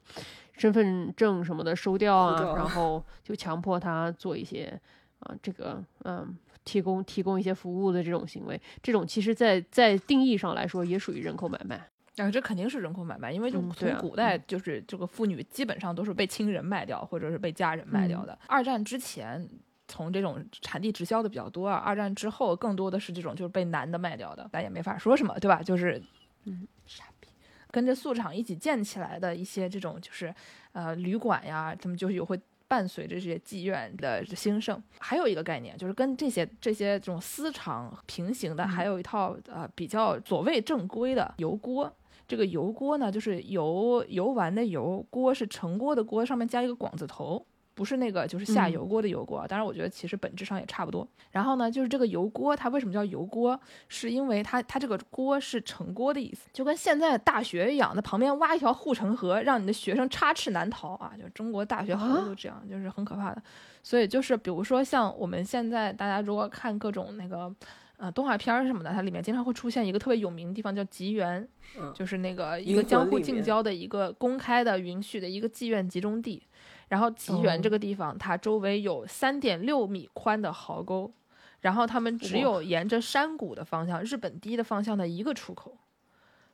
[0.54, 4.80] 身份证什么的收掉啊，然 后就强迫她做一些
[5.20, 6.36] 啊，这个嗯。
[6.64, 11.91] 提供提供一些服务的这种行为，这种其实在在定义上来说也属于人口买卖。
[12.18, 18.38] 啊，这肯定是人口买卖，因为就从古代就是这个妇女基本上都是被亲人卖掉，或者是被家人卖嗯掉的。
[18.48, 19.48] 二战之前，
[19.88, 25.64] 从这种产地直销的比较多啊，二战之后更多的是这种就是被男的卖掉的，咱也没法说什么，对吧？
[25.64, 26.04] 就是，
[26.44, 27.30] 嗯，傻逼。
[27.72, 30.36] 跟着素厂一起建起来的一些这种就是，
[30.74, 34.84] 呃，旅馆呀，他们就是有会伴随着这些妓院的兴盛。
[35.00, 41.90] 还有一个概念，就是跟这些这些这种私厂平行的，还有一套呃比较所谓正规的油锅。
[42.32, 49.46] 这个油锅呢，就是油油丸的油，锅是盛锅的锅，上面加一个广字头，不是那个就是下嗯油锅的油锅。
[49.50, 51.06] 当然，我觉得其实本质上也差不多。
[51.32, 53.60] 然后呢，就是这个油锅，它为什么叫油锅？
[53.90, 61.12] 是因为它它这个锅是盛锅的意思，就跟现在大学一样，那旁边挖一条护城河，让你的学生插翅难逃啊！
[61.22, 63.44] 就中国大学好多都这样，就是很可怕的。
[63.84, 67.54] 所以就是比如说像我们现在大家如果看各种那个。
[68.02, 76.42] 呃动画片儿什么的，它里面经常会出现一个特别有名的地方叫吉原，嗯就是那个一个江户近郊的一个公开的允许的一个妓院集中地。
[76.88, 81.14] 然后吉原哦这个地方，它周围有三点六米宽的壕沟，
[81.60, 85.78] 然后他们只有沿着山谷的方向、日本堤的方向的一个出口。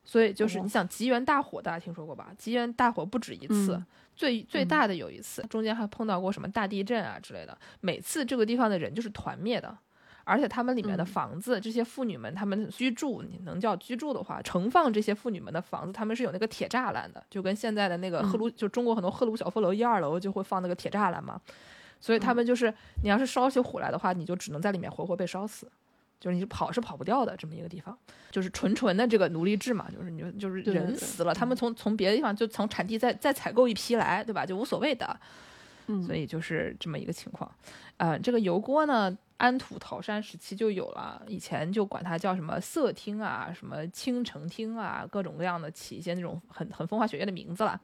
[0.04, 2.32] 所以就是你想吉原大火，大家听说过吧？
[2.38, 7.58] 吉原大火不止一次，嗯最最嗯大的有一次，中间还碰到过什么大地震啊之类的。
[7.82, 9.78] 每次这个地方的人就是团灭的，
[10.28, 21.40] 而且他们里面的嗯房子，这些妇女们她们居住，你能叫居住的话，盛放这些妇女们的房子，他们是有那个铁栅栏的，就跟现在的那个赫鲁，就中国很多赫鲁晓夫楼一二楼就会放那个铁栅栏嘛。
[22.00, 25.72] 所以他们就是，你要是烧起火来的话，你就只能在里面活活被烧死。
[26.20, 27.96] 就是你跑是跑不掉的这么一个地方，
[28.32, 34.44] 就是纯纯的这个奴隶制嘛，就是你就就是对对对人死了，他们从从别的地方就从产地再再采购一批来，对吧？
[34.44, 35.16] 就无所谓的，
[35.86, 37.50] 嗯，所以就是这么一个情况。
[37.98, 47.80] 呃，这个油锅呢，安土桃山时期就有了，以前就管它叫什么色厅啊，什么青城厅啊，各种各样的起一些那种很很风花雪月的名字了。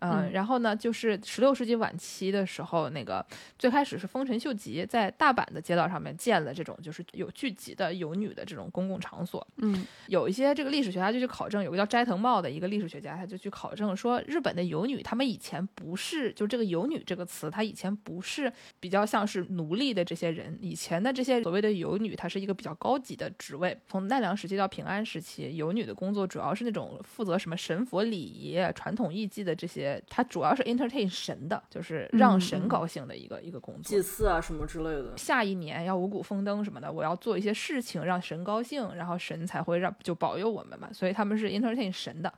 [0.00, 3.24] 呃、嗯然后呢，就是十六世纪晚期的时候，那个
[3.58, 23.76] 最开始是丰臣秀吉在大阪的街道上面建了这种就是有聚集的游女的这种公共场所，嗯有一些这个历史学家就去考证，有个叫斋藤茂的一个历史学家，他就去考证说，日本的游女，他们以前不是，就这个游女这个词，它以前不是比较像是奴隶的这些人，以前的这些所谓的游女，它是一个比较高级的职位。
[23.86, 33.82] 从奈良时期到平安时期，游女的工作主要是那种负责什么神佛礼仪、传统艺伎的这些，它主要是 entertain 神的，就是让嗯神嗯高兴的一个、一个工作。
[33.84, 35.16] 祭祀啊什么之类的。
[35.16, 42.32] 下一年要五谷丰登什么的，我要做一些事情让神高兴，然后神才会让就保佑我们嘛，所以他们是 entertain 神的。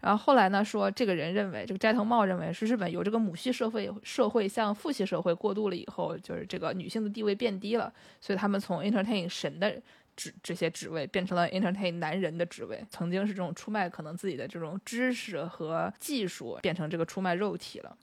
[0.00, 9.80] 然后后来呢，说这个人认为，这个斋藤茂认为是日本有这个母系社会社会向父系社会过渡了以后，就是这个女性的地位变低了，所以他们从 entertain 神的
[10.16, 17.96] 职这些职位变成了 entertain 男人的职位，曾经是这种出卖可能自己的这种知识和技术，变成这个出卖肉体了。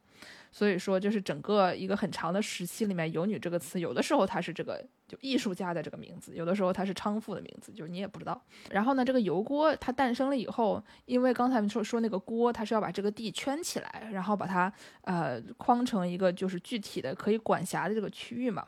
[0.52, 8.42] 所以说，就是整个一个很长的时期里面，“游女”这个词，有的时候它是这个就艺术家的这个名字，有的时候它是娼妇的名字，就是你也不知道。
[8.72, 18.66] 然后呢，这个油锅它诞生了以后，因为刚才说说那个锅，它是要把这个地圈起来，然后把它呃框成一个就是具体的可以管辖的这个区域嘛。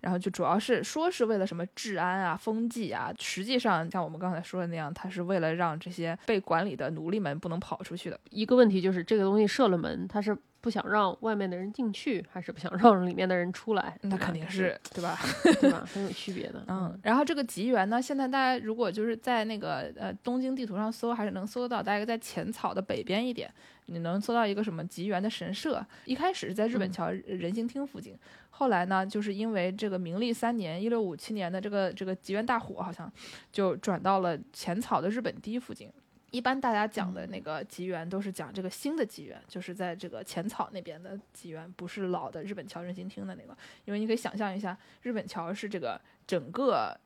[0.00, 8.20] 然后就主要是说是为了什么治安啊、风纪啊，实际上像我们刚才说的那样，它是为了让这些被管理的奴隶们不能跑出去的。
[8.28, 13.98] 一个问题就是这个东西设了门，它是不想让外面的人进去，还是不想让里面的人出来？
[14.00, 15.18] 那肯定是对吧？
[15.60, 15.86] 对吧？
[15.92, 16.64] 很有区别的。
[16.68, 23.52] 嗯，然后这个吉原呢，现在大家如果就是在那个呃东京地图上搜，还是能搜到，大概在浅草的北边一点，
[23.84, 25.84] 你能搜到一个什么吉原的神社。
[26.06, 28.16] 一开始是在日本嗯桥人行厅附近，
[28.48, 33.12] 后来呢，就是因为这个明历三年（一六五七年）的这个这个吉原大火，好像
[33.52, 35.92] 就转到了浅草的日本堤附近。
[36.34, 43.56] 一般大家讲的那个吉原都是讲这个新的吉原，就是在这个浅草那边的吉原，不是老的日本桥人行町的那个。
[43.84, 46.98] 因为你可以想象一下，日本桥是这个整个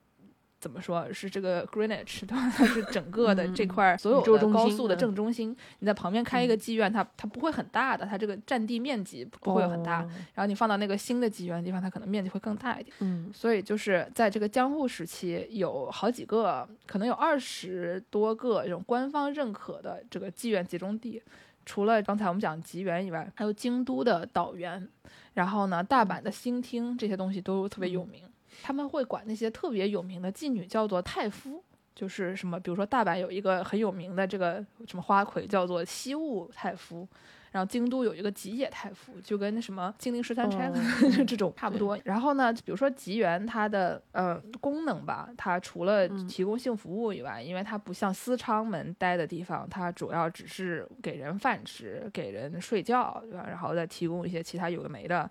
[0.61, 2.53] 怎么说是这个 Greenwich 对吧？
[2.55, 5.57] 它是整个的这嗯块所有的高速的嗯正中心。
[5.79, 10.03] 你在旁边开一个妓院，它它不会很大的，它这个占地面积不会有很大。
[10.03, 12.97] 哦然后你放到那个新的妓院的地方，它可能面积会更大一点。
[13.01, 21.23] 嗯所以就是在这个江户时期，有好几个，可能有二十多个这种官方认可的这个妓院集中地。
[21.65, 24.89] 除了刚才我们讲吉原以外，还有京都的岛原，
[25.35, 28.23] 然后呢，大阪的新町这些东西都特别有名。
[28.63, 31.63] 他们会管那些特别有名的妓女叫做太夫，
[31.95, 37.07] 就是什么，比如说大阪有一个很有名的这个什么花魁叫做西雾太夫，
[37.51, 40.75] 然后京都有一个吉野太夫，就跟那什么金陵十三钗、哦
[41.17, 41.99] 就这种差不多。
[42.05, 53.47] 然后呢，比如说吉原它的呃功能吧，它除了嗯提供性服务以外，因为它不像私娼们待的地方，它主要只是给人饭吃、给人睡觉，对吧？
[53.49, 55.29] 然后再提供一些其他有的没的。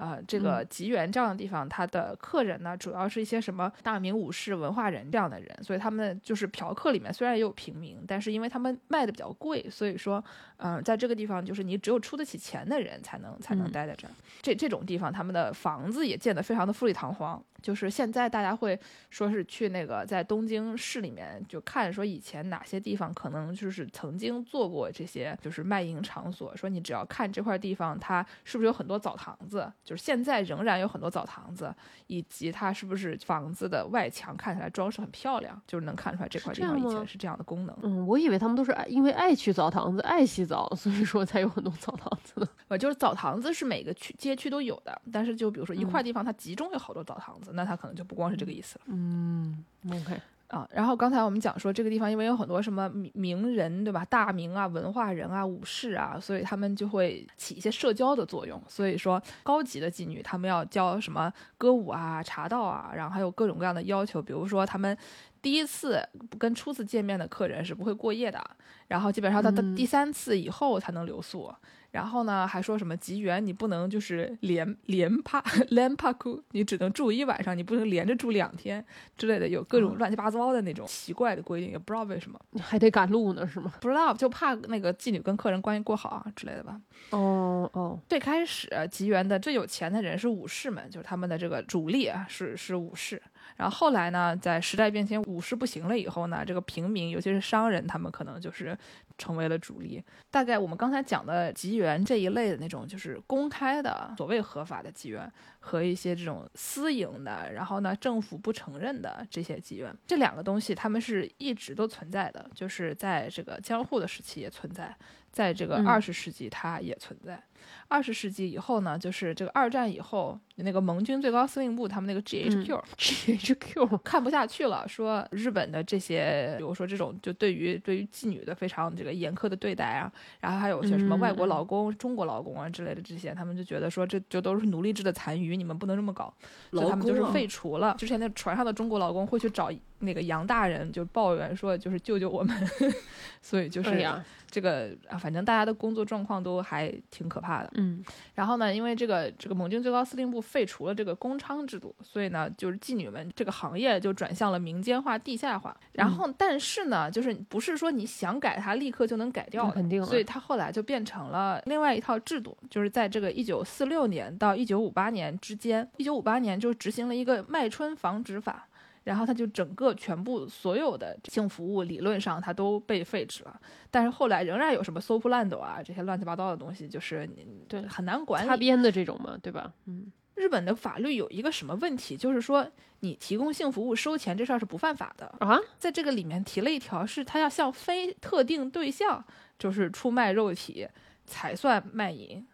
[0.00, 10.24] 呃，这个嗯吉原这样的地方，它的客人呢，主要是一些什么大名武士、文化人这样的人，所以他们就是嫖客里面虽然也有平民，但是因为他们卖的比较贵，所以说，
[10.56, 14.10] 嗯、在这个地方就是你只有出得起钱的人才能才能嗯待在这儿。
[14.40, 17.42] 这这种地方，他们的房子也建得非常的富丽堂皇。
[17.62, 18.78] 就是现在大家会
[19.10, 31.74] 说是去那个在东京市里面就看说以前哪些地方可能就是曾经做过这些就是卖淫场所，说你只要看这块地方它是不是有很多澡堂子，就是现在仍然有很多澡堂子，
[32.06, 37.76] 以及它是不是房子的外墙看起来装饰很漂亮，就是能看出来这块地方以前是这样的功能。
[37.82, 42.48] 嗯，我以为他们都是爱因为爱去澡堂子、爱洗澡，所以说才有很多澡堂子呢？
[42.68, 48.84] 呃，就是澡堂子是每个区街区都有的，但是就比如说一块地方它集中有好多澡堂子，那它可能就不光是这个意思了。
[48.88, 54.04] 嗯，OK，啊，然后刚才我们讲说这个地方因为有很多什么名名人，对吧？
[54.04, 58.60] 大名啊、文化人啊、武士啊，所以他们就会起一些社交的作用。
[58.66, 64.96] 所以说，高级的妓女他们要教什么歌舞啊、茶道啊，然后还有各种各样的要求，比如说他们
[65.40, 66.02] 第一次
[66.38, 68.44] 跟初次见面的客人是不会过夜的，
[68.88, 71.52] 然后基本上到到第三次以后才能留宿。
[71.90, 78.84] 然后呢，还说什么吉原你不能就是连连帕 连帕库，你只能住一晚上，你不能连着住两天
[79.16, 83.72] 之类的，有各种乱七八糟的那种奇怪的规定，也不知道为什么，你还得赶路呢，是吗？
[83.80, 86.80] 不知道就怕那个妓女跟客人关系过好啊之类的吧。
[87.10, 93.20] 哦哦，最开始吉原的最有钱的人是武士们，就是他们的这个主力啊是是武士。
[93.56, 98.76] 然后后来呢，在时代变迁，武士不行了以后呢，这个平民，尤其是商人，他们可能就是
[99.18, 100.02] 成为了主力。
[100.30, 114.96] 大概我们刚才讲的妓园这一类的那种，就是公开的所谓合法的妓院，和一些这种私营的，然后呢政府不承认的这些妓院，这两个东西他们是一直都存在的，就是在这个江户的时期也存在，
[115.30, 117.42] 在这个嗯二十世纪它也存在。
[117.88, 136.32] 二十世纪以后呢，就是这个二战以后，那个盟军最高司令部他们那个 GHQ、GHQ 看不下去了，说日本的这些，比如说这种就对于对于妓女的非常这个严苛的对待啊，然后还有些什么外国劳工、中国劳工啊之类的这些，他们就觉得说这就都是奴隶制的残余，你们不能这么搞，
[136.70, 137.94] 所以他们就是废除了。
[137.98, 139.70] 之前那船上的中国劳工会去找
[140.00, 142.56] 那个杨大人就抱怨说，就是救救我们，
[143.42, 144.02] 所以就是
[144.50, 147.70] 这个啊，反正大家的工作状况都还挺可怕的。
[147.74, 148.02] 嗯。
[148.34, 155.76] 然后呢，因为这个这个盟军最高司令部废除了这个公娼制度，所以呢，就是妓女们这个行业就转向了民间化、地下化。
[155.92, 168.66] 然后，但是呢，就是不是说你想改它立刻就能改掉的，肯定了所以它后来就变成了另外一套制度，就是在这个一九四六年到一九五八年之间，一九五八年就执行了一个卖春防止法。
[169.02, 173.60] 然后它就整个全部所有的性服务理论上它都被废止了，
[173.90, 178.46] 但是后来仍然有什么搜扑烂斗啊这些乱七八糟的东西，就是你对很难管理。
[178.46, 179.72] 擦边的这种嘛，对吧？
[179.86, 182.66] 嗯日本的法律有一个什么问题，就是说
[183.00, 185.26] 你提供性服务收钱这事儿是不犯法的。
[185.40, 189.22] 啊，在这个里面提了一条，是他要向非特定对象
[189.58, 190.88] 就是出卖肉体
[191.26, 192.44] 才算卖淫，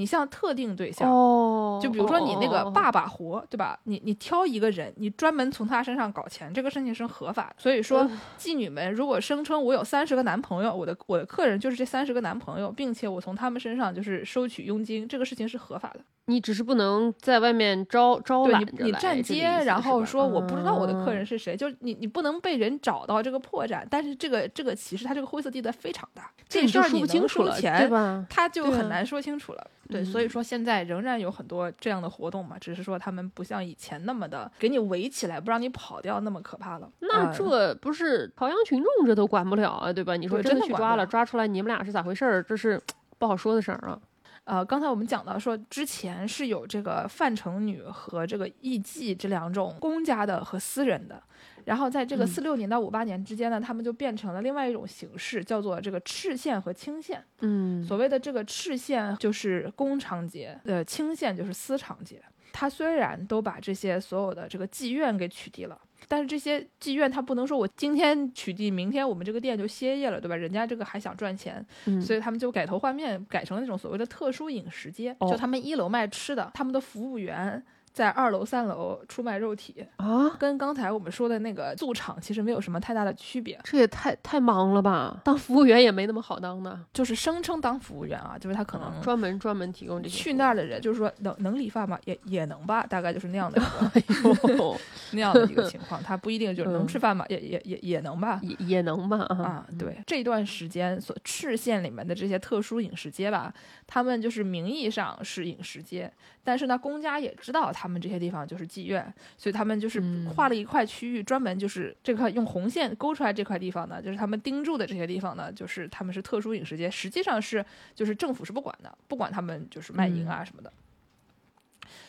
[0.00, 1.06] 你像特定对象。
[1.10, 3.78] 哦，就比如说你那个哦，爸爸活，对吧？
[3.84, 7.56] 你你挑一个人，你专门从他身上搞钱，这个事情是合法的。
[7.58, 16.00] 所以说，妓女们如果声称我有三十个男朋友，我的我的客人就是这三十个男朋友，并且我从他们身上就是收取佣金，这个事情是合法的。
[16.26, 23.84] 你只是不能在外面招招对你，你揽着来站街，然后说我不知道我的客人嗯是谁，就是你你不能被人找到这个破绽。
[23.90, 28.24] 但是这个这个其实它这个灰色地带非常大，这事儿你能不清楚钱，对吧？
[28.30, 29.70] 他就很难说清楚了。
[29.90, 36.90] 对，嗯所以说现在仍然有很多这样的活动嘛，只是说他们不像以前那么的给你围起来，不让你跑掉那么可怕了。
[37.00, 40.16] 那呃这不是朝阳群众这都管不了啊，对吧？
[40.16, 42.42] 你说真的去抓了抓出来你们俩是咋回事儿？
[42.42, 42.80] 这是
[43.18, 43.98] 不好说的事儿啊。
[44.44, 51.22] 呃，刚才我们讲到说，之前是有这个范成女和这个艺妓这两种公家的和私人的，
[51.64, 57.22] 然后在这个嗯四六年到五八年之间呢，他们就变成了另外一种形式，叫做这个赤县和青县。
[57.40, 62.20] 嗯，所谓的这个赤县就是公长节，呃，青县就是私长节。
[62.52, 70.36] 他虽然都把这些所有的这个妓院给取缔了，但是这些妓院他不能说我今天取缔，明天我们这个店就歇业了，对吧？
[70.36, 85.20] 人家这个还想赚钱，嗯所以他们就改头换面，改成了那种所谓的特殊饮食街，哦就他们一楼卖吃的，他们的服务员在二楼、三楼出卖肉体，啊，跟刚才我们说的那个驻场其实没有什么太大的区别，这也太太忙了吧？
[85.24, 91.98] 当服务员也没那么好当的，就是声称当服务员啊，就是他可能专门专门提供这些去那儿的人，就是说能能理发吗？
[92.04, 94.78] 也也能吧，大概就是那样的一个， 哎
[95.12, 96.00] 那样的一个情况。
[96.02, 97.24] 他不一定就是能嗯吃饭吗？
[97.28, 98.40] 也也也也能吧。
[98.42, 99.18] 也也能吧？
[99.28, 103.52] 啊，对，这段时间所赤县里面的这些特殊饮食街吧，
[103.86, 106.10] 他们就是名义上是饮食街，
[106.44, 117.64] 但是呢，公家也知道他们这些地方就是妓院，所以他们就是嗯划了一块区域，专门就是这块用红线勾出来这块地方呢，就是他们盯住的这些地方呢，就是他们是特殊饮食街，实际上是
[117.94, 120.72] 就是政府是不管的，不管他们就是卖淫啊什么的。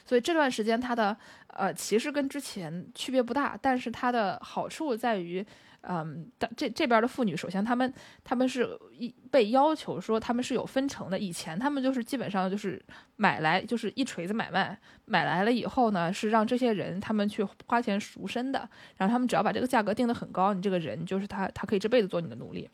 [0.06, 1.16] 所以这段时间它的
[1.48, 5.46] 呃其实跟之前区别不大，但是它的好处在于，
[5.82, 7.92] 嗯，但这这边的妇女，首先她们
[8.24, 12.80] 她们是一被要求说她们是有分成的，以前她们就是基本上就是
[13.16, 18.60] 买来就是一锤子买卖，买来了以后呢是让这些人他们去花钱赎身的，
[18.98, 22.70] 然后他们只要把这个价格定得很高，你这个人就是他他可以这辈子做你的奴隶，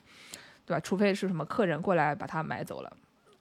[0.65, 0.79] 对吧？
[0.81, 2.91] 除非是什么客人过来把他买走了。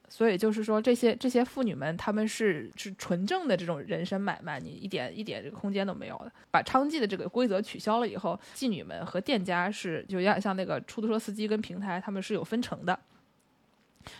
[0.09, 6.31] 所以就是说，这些这些妇女们，她们是是纯正的这种人身买卖，你一点一点这个空间都没有的。
[6.51, 12.99] 把娼妓的这个规则取消了以后，妓女们和店家是就有点像那个出租车司机跟平台，他们是有分成的。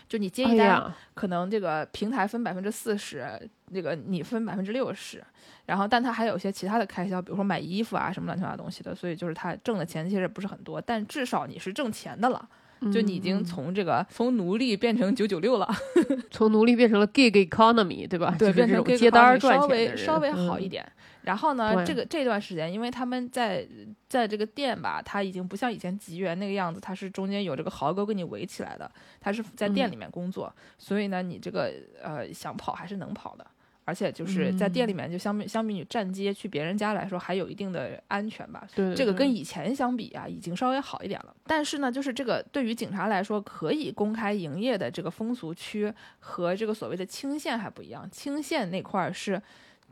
[0.09, 5.23] 就你接一单，哎，可能这个平台分百分之四十，那个你分百分之六十，
[5.65, 12.49] 然后但他还有一些其他的开销，比如说买衣服啊什么乱七八糟东西的，所以就是他挣的钱其实不是很多，但至少你是挣钱的了，
[12.91, 15.67] 就你已经嗯从这个从奴隶变成九九六了。
[16.31, 18.35] 从奴隶变成了 gig economy，对吧？
[18.37, 20.91] 对，就变成接单稍赚钱的人微稍微好一嗯点。
[21.23, 23.67] 然后呢，这个这段时间，因为他们在
[24.07, 33.45] 在这个店吧，它已经不像以前吉园那个样子，它是中间有这个壕沟给你围起来的，它是在店嗯里面工作，所以呢，你这个呃想跑还是能跑的。
[33.87, 38.67] 而且就是在店里嗯面，就相比相比你站街去别人家来说，还有一定的安全吧。
[38.75, 41.33] 对，这个跟以前相比啊，已经稍微好一点了。
[41.45, 48.05] 但是呢，就是这个对于警察来说，可以公开营业的这个风俗区和这个所谓的青县还不一样。
[48.11, 49.41] 青县那块儿是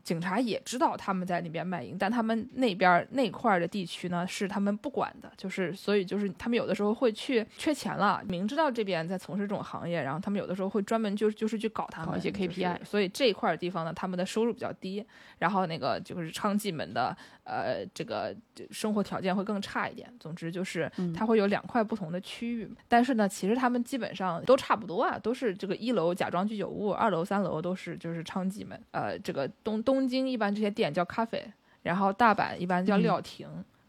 [0.06, 15.04] 警察也知道他们在那边卖淫，但他们那边那块儿的地区呢是他们不管的，就是所以就是他们有的时候会去缺钱了，明知道这边在从事这种行业，然后他们有的时候会专门就就是去搞他们搞一些 KPI 所以这一块儿地方呢，他们的收入比较低，
[15.40, 18.32] 然后那个就是娼妓们的呃这个
[18.70, 20.08] 生活条件会更差一点。
[20.20, 28.80] 总之就是它会有两块不同的区域，但是呢，其实他们基本上都差不多啊，都是这个一楼假装居酒屋，二楼三楼都是就是娼妓们。
[28.92, 31.40] 呃，这个东东京一般这些店叫咖啡，
[31.82, 33.48] 然后大阪一般叫料亭。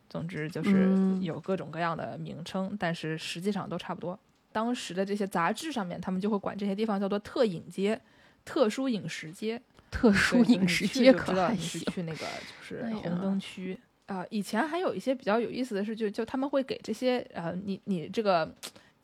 [0.10, 4.18] 总之就是嗯有各种各样的名称，但是实际上都差不多。
[4.54, 8.00] 当时的这些杂志上面，他们就会管这些地方叫做特饮街、
[8.46, 9.62] 特殊饮食街。
[9.92, 11.80] 特殊饮食街可知道你是。
[11.80, 18.50] 去那个就是红灯区啊、以前还有一些比较有意思的是，就就他们会给这些呃，你你这个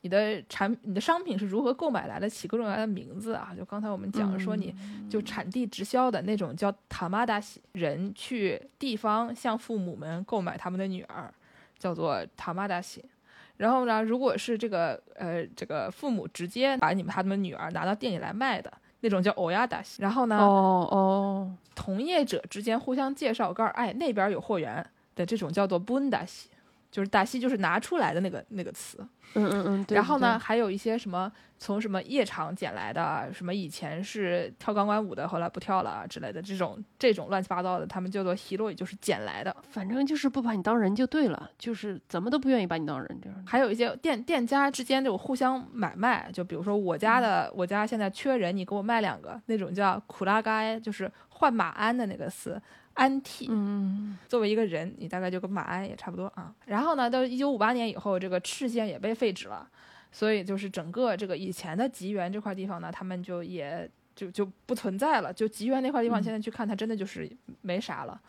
[0.04, 3.54] 你的产你的商品是如何购买来的，起各种各样的名字啊。
[3.58, 4.76] 就刚才我们讲说，你
[5.10, 11.34] 就产地直销的那种叫塔玛达西人去地方向父母们购买他们的女儿，
[11.80, 13.04] 叫做塔玛达西。
[13.56, 20.02] 然后呢，如果是这个呃这个父母直接把你们他们女儿拿到店里来卖的那种叫欧亚达西。
[20.02, 24.86] 然后呢，哦哦，同业者之间互相介绍，告诉哎那边有货源
[25.16, 26.50] 的这种叫做 b u n d a 西，
[26.94, 29.00] 就是达西就是拿出来的那个那个词。
[29.36, 39.56] 嗯嗯嗯，对然后呢，还有一些什么从什么夜场捡来的，什么以前是跳钢管舞的，后来不跳了啊之类的这种这种乱七八糟的，他们叫做 hero，也就是捡来的。
[39.72, 43.44] 反正就是不把你当人就对了，就是怎么都不愿意把你当人这样。
[43.44, 52.62] 还有一些店店家之间这种互相买卖，就比如说我家的，我家现在缺人，你给我卖两个，那种叫苦拉该，就是换马鞍的那个词。
[52.94, 56.54] 安替，嗯，作为一个人，你大概就跟马鞍也差不多啊。
[56.66, 59.68] 然后呢，到一九五八年以后，这个赤县也被废止了，
[60.12, 65.34] 所以就是整个这个以前的吉原这块地方呢，他们就也就就不存在了。
[65.34, 67.30] 就吉原那块地方，现在去看，它真的就是
[67.62, 68.20] 没啥了。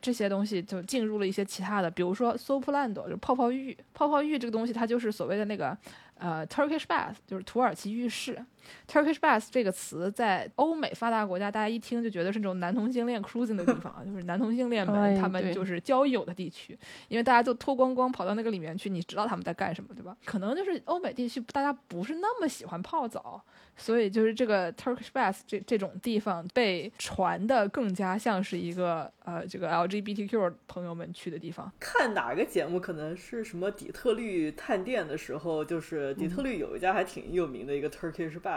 [0.00, 3.76] 这些东西就进入了一些其他的，比如说 sopolando，就泡泡浴。
[3.92, 5.76] 泡泡浴这个东西，它就是所谓的那个
[6.18, 8.44] 呃 Turkish bath，就是土耳其浴室。
[8.90, 20.16] Turkish bath 这个词在欧美发达国家，大家一听就觉得是那种男同性恋 cruising 的地方啊，就是男同性恋们哎他们就是交友的地区，因为大家都脱光光跑到那个里面去，你知道他们在干什么，对吧？
[20.24, 23.42] 可能就是欧美地区大家不是那么喜欢泡澡，
[23.76, 31.70] 所以就是这个 Turkish bath 这这种地方被传的更加像是一个呃这个 LGBTQ 朋友们去的地方。
[31.80, 38.51] 看哪个节目，可能是什么底特律探店的时候，就是底特律有一家还挺有名的一个 Turkish bath，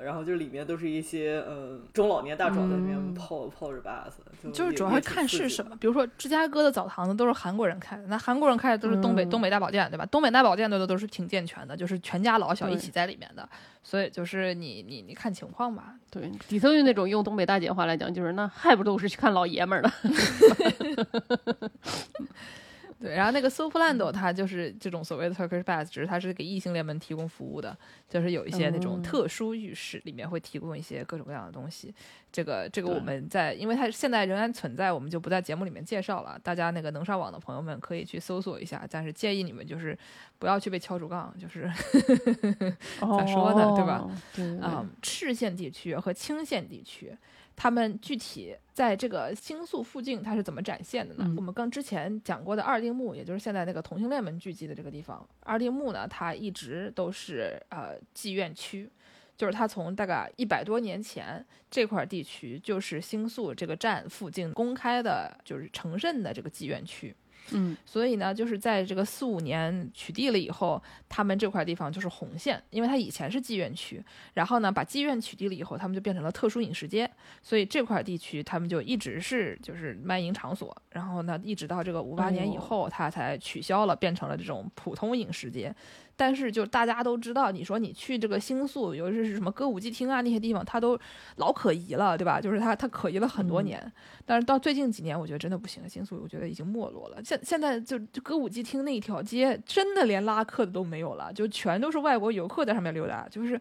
[0.00, 10.06] 然后就里面都是一些嗯中老年大壮在里面嗯泡、泡着 bath，就就是主要是看是什么，比如说芝加哥的澡堂子都是韩国人开的，那韩国人开的都是东北、嗯东北大保健，对吧？
[10.06, 13.48] 东北大保健的都是挺健全的，就是全家老小一起在里面的，
[13.82, 15.94] 所以就是你你你看情况吧。
[16.10, 19.92] 对，底特律那种用东北大姐话来讲，就是那还不都是去看老爷们儿的？
[23.00, 27.76] 对，然后那个 Soflando 它就是这种所谓的 Turkish bath，只是它是给异性恋们提供服务的，
[28.08, 31.94] 就是有一些那种嗯特殊浴室，里面会提供一些各种各样的东西。
[32.30, 36.38] 这个这个我们在，因为它现在仍然存在，我们就不在节目里面介绍了。
[36.42, 39.96] 大家那个能上网的朋友们可以去搜索一下，但是建议你们就是
[40.38, 41.70] 不要去被敲竹杠，就是
[43.00, 44.10] 咋说呢对吧哦？
[44.34, 47.16] 对对啊、赤县地区和青县地区，
[47.58, 51.24] 他们具体在这个星宿附近，它是怎么展现的呢？
[51.26, 58.88] 嗯我们刚之前讲过的二丁目，也就是现在那个同性恋们聚集的这个地方，二丁目呢，它一直都是呃妓院区。
[59.36, 67.14] 就是它从大概一百多年前这块地区，就是星宿这个站附近公开的，就是承认的这个妓院区。
[67.52, 74.02] 嗯，所以呢，就是在这个四五年取缔了以后，他们这块地方就是红线，因为它以前是妓院区，
[74.34, 77.10] 然后呢，把妓院取缔了以后，他们就变成了特殊饮食街，
[77.42, 85.74] 所以这块地区他们就一直是就是卖淫场所，然后呢，一直到这个五八年以后，它才取消了，变成了这种普通饮食街。
[86.18, 90.98] 但是就大家都知道，你说你去这个星宿，尤其是什么歌舞伎町啊那些地方，它都
[91.36, 92.40] 老可疑了，对吧？
[92.40, 93.80] 就是它它可疑了很多年。
[94.26, 97.22] 但是到最近几年，我觉得真的不行，星宿我觉得已经没落了。
[97.24, 103.60] 现现在就就歌舞伎町那一条街，真的连拉客的都没有了，就全都是外国游客在上面溜达，就是。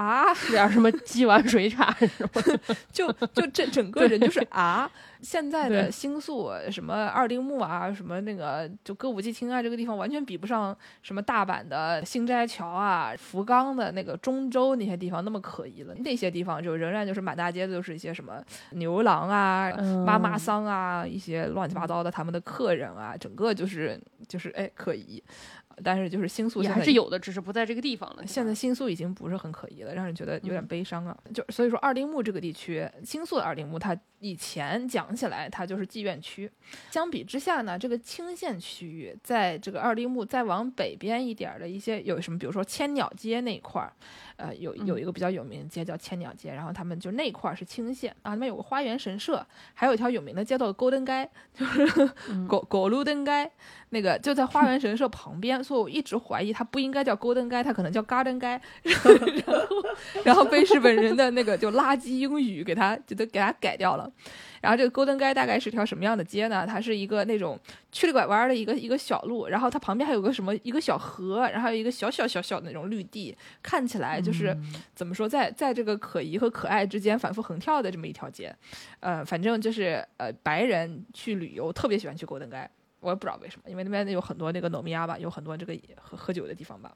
[0.00, 2.58] 啊， 吃点什么鸡丸水产什么的，
[2.90, 4.90] 就就这整个人就是啊！
[5.20, 15.94] 现在的星宿什么二丁目啊，什么那个就歌舞伎町啊，这个地方完全比不上什么大阪的新斋桥啊、福冈的那个中州那些地方那么可疑了。
[15.96, 25.22] 那些地方就仍然就是满大街都是一些什么牛郎啊、嗯妈妈桑啊，一些乱七八糟的他们的客人啊，整个就是就是哎可疑。
[25.82, 28.26] 但是就是新宿还是有的，只是不在这个地方了。
[28.26, 31.16] 现在新宿已经不是很可疑了，让人觉得有点悲伤啊。
[31.34, 36.50] 就所以说，二丁目这个地区，新宿的二丁目，它以前讲起来它就是妓院区。
[36.90, 43.92] 相比之下呢，这个青县区域在这个二丁目再往北边一点儿的一些有什么，比如说千鸟街那一块儿，
[44.36, 52.10] 呃，有有一个比较有名的街叫千鸟街，然后他们就那块儿是青县啊，那边有个花园神社，还有一条有名的街道勾灯街，就是
[52.46, 53.50] 狗狗路灯街。
[53.92, 59.66] 那个就在花园神社旁边，所以我一直怀疑它不应该叫 Golden 街，它可能叫 Garden 街， 然后
[60.24, 64.10] 然后被日本人的那个就垃圾英语给它就都给它改掉了。
[64.60, 66.66] 然后这个 Golden 街大概是条什么样的街呢？
[66.66, 67.56] 它是一个那种
[67.92, 74.56] 曲里拐弯的一个一个小路，然后它旁边还有个什么一个小河，然后还有一个小小小小的那种绿地，看起来就是、
[74.92, 78.52] 怎么说，在在这个可疑和可爱之间反复横跳的这么一条街。
[78.98, 82.68] 呃，反正就是呃白人去旅游特别喜欢去 Golden 街。
[83.00, 86.94] 我也不知道为什么，因为那边有很多那个糯米亚吧，有很多这个喝喝酒的地方吧。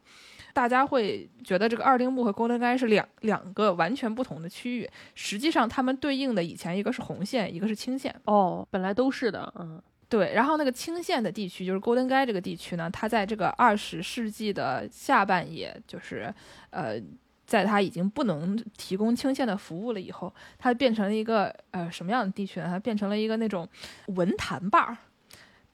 [0.53, 8.15] 大家会觉得这个二丁目和勾登街是两两个完全不同的区域，实际上他们对应的以前一个是红线，一个是青线。
[8.27, 16.33] 哦，本来都是的，嗯，对，然后那个青线的地区，就是勾登街这个地区呢，它在这个二十世纪的下半叶，就是
[16.71, 17.01] 呃，
[17.47, 22.67] 在它已经不能提供青线的服务了以后，它变成了一个呃什么样的地区呢？
[22.67, 23.69] 它变成了一个那种
[24.09, 24.95] 文坛 bar。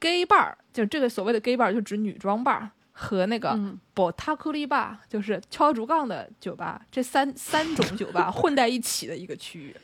[0.01, 9.77] Gay bar 就这个所谓的 gay bar 就指女装 bar 和那个嗯 botakuri bar 就是敲竹杠的酒吧，这三三种酒吧 混在一起的一个区域。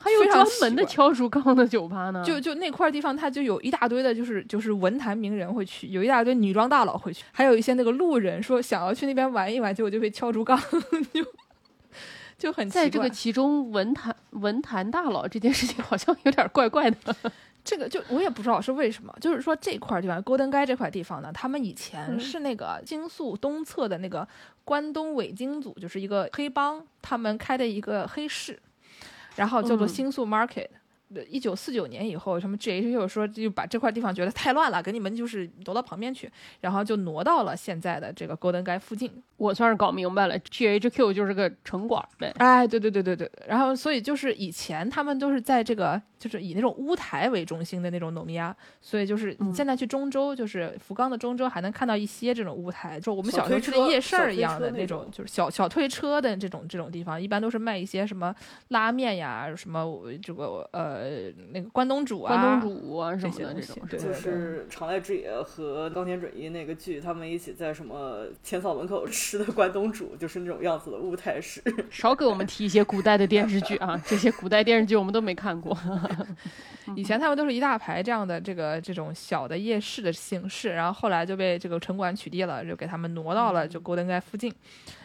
[0.00, 10.56] 还有专门的敲竹杠的酒吧呢，就就那块地方，它就有一大堆的，就是就是文坛名人会去，有一大堆女装大佬会去，还有一些那个路人说想要去那边玩一玩，结果就被敲竹杠，
[11.12, 11.24] 就
[12.38, 12.84] 就很奇怪。
[12.84, 16.96] 在这个其中，文坛文坛大佬这件事情好像有点怪怪的。
[17.68, 24.26] 这个就我也不知道是为什么，就是说这块地方郭登街这块地方呢，他们以前嗯是那个京宿东侧的那个
[24.64, 28.58] 关东伪京组，就是一个黑帮，他们开的一个黑市，
[29.36, 30.68] 然后叫做嗯新宿 Market。
[31.28, 36.30] 一九四九年以后，什么 GHQ 说就把这块地方觉得太乱了，给你们就是挪到旁边去，
[36.60, 39.10] 然后就挪到了现在的这个勾登街附近。
[39.36, 42.34] 我算是搞明白了，GHQ 就是个城管呗。
[42.38, 58.34] 哎，对对对对对，然后所以就是以前他们都是在这个就是以那种乌台为中心的那种农米亚，所以就是现在去中州，就是福冈的中州还能看到一些这种乌台，就我们小小时候去的夜市一样的那种，那种就是小小推车的这种这种地方，一般都是卖一些什么
[58.68, 59.86] 拉面呀，什么
[60.20, 60.97] 这个呃
[61.52, 71.62] 那个关东煮啊，关东煮啊什么这些东西的这种，就是长濑智也和冈田准一那个剧，他们一起在什么浅草门口吃的关东煮，就是那种样子的物态式。
[71.90, 75.76] 少给我们提一些古代的电视剧啊，这些古代电视剧我们都没看过。
[76.96, 84.50] 以前他们都是一大排这样的这个这种小的夜市的形式，然后后来就被这个城管取缔了，就给他们挪到了就勾登街附近，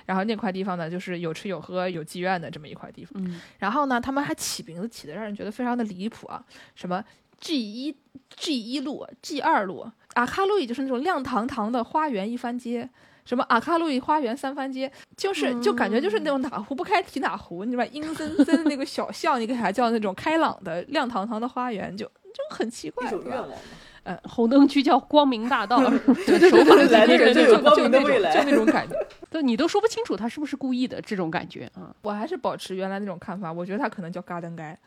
[0.06, 3.14] 然后那块地方呢就是有吃有喝有妓院的这么一块地方。
[3.24, 6.43] 嗯，然后呢，他们还起名字起的让人觉得非常的离谱啊，
[6.76, 7.04] 什么
[7.39, 7.95] G 一
[8.36, 12.89] G 一路、G 二路，阿卡路伊就是那种亮堂堂的花园一番街。
[13.26, 17.89] 什么阿卡路伊花园三番街，就是就感觉就是那种哪壶不开提哪壶，你知道吧？
[17.93, 24.20] 阴森森的那个小巷，你给它叫那种开朗的亮堂堂的花园，就就很奇怪，一种对吧愿望嘛。
[24.26, 25.80] 红灯区叫光明大道，
[26.28, 28.93] 对对对对，来的人就有光就那种明的未来就那种感觉。
[29.34, 31.91] 对你都说不清楚他是不是故意的这种感觉啊。
[32.03, 34.77] 我还是保持原来那种看法，我觉得他可能叫嘎登该。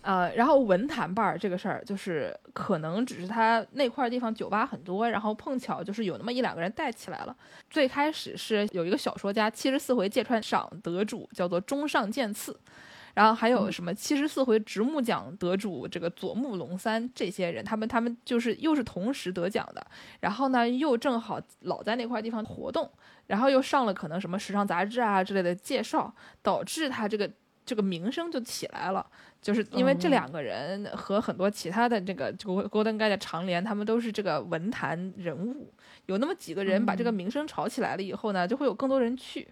[0.00, 7.36] 呃，然后文坛 bar 这个事儿，就是可能只是他那块地方酒吧很多，然后碰巧就是有那么一两个人带起来了。
[7.68, 12.56] 最开始是有一个小说家七十四回芥川赏得主，叫做中上健次。
[13.14, 19.86] 然后还有什么七十四回直木奖得主这个佐木龙三这些人，他们他们就是又是同时得奖的，
[20.20, 22.90] 然后呢又正好老在那块地方活动，
[23.28, 27.30] 然后又上了可能什么时尚杂志啊之类的介绍，导致他这个
[27.64, 29.06] 这个名声就起来了。
[29.40, 35.70] 就是因为这两个人和很多其他的这个这个 Golden Guy 的常联，他们都是这个文坛人物，
[36.06, 39.46] 有那么几个人把这个名声炒起来了以后呢，就会有更多人去。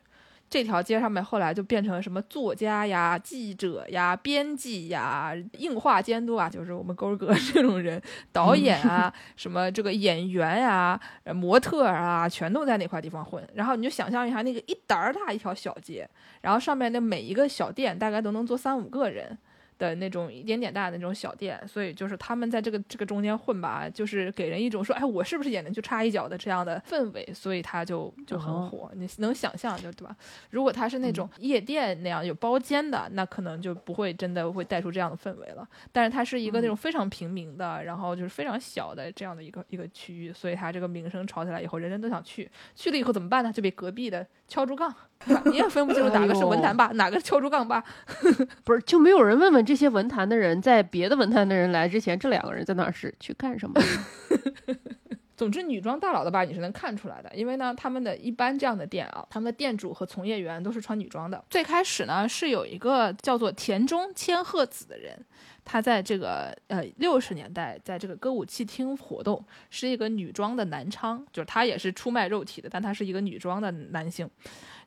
[0.52, 7.98] 这条街上面后来就变成了什么作家呀、记者呀、编辑呀、硬化监督啊，就是我们勾哥 这种人，
[8.32, 13.42] 导演啊、什么这个演员呀、呃模特儿啊，全都在那块地方混。
[13.54, 16.06] 然后你就想象一下，那个一沓儿大一条小街，
[16.42, 19.38] 然后上面的每一个小店大概都能坐三五个人。
[19.82, 28.88] 的那种一点点大的那种小店，所以就是他们在这个这个中间混吧，就是给人一种说，哎，我是不是也能去插一脚的这样的氛围，所以他就就很火。
[28.94, 30.14] 你能想象就对吧？
[30.50, 35.68] 如果他是那种夜店那样有包间的，那可能就不会真的会带出这样的氛围了。
[35.90, 42.48] 但是它是一个那种非常平民的，然后就是非常小的这样的一个一个区域，所以它这个名声炒起来以后，人人都想去。
[42.76, 43.52] 去了以后怎么办呢？
[43.52, 44.94] 就被隔壁的敲竹杠，
[45.46, 47.82] 你也分不清楚哪个是文坛吧，哪个是敲竹杠吧。
[48.64, 53.80] 不是就没有人问问这些文坛的人，在别的文坛的人来之前，这两个人在那儿是去干什么？
[55.34, 61.42] 总之，女装大佬的吧，你是能看出来的，因为呢，他们的一般这样的店啊，他们的店主和从业员都是穿女装的。
[61.50, 65.18] 最开始呢，是有一个叫做田中千鹤子的人，
[65.64, 74.30] 他在这个呃六十年代，在这个歌舞伎厅活动，是一个女装的男娼，就是他也是出卖肉体的，但他是一个女装的男性。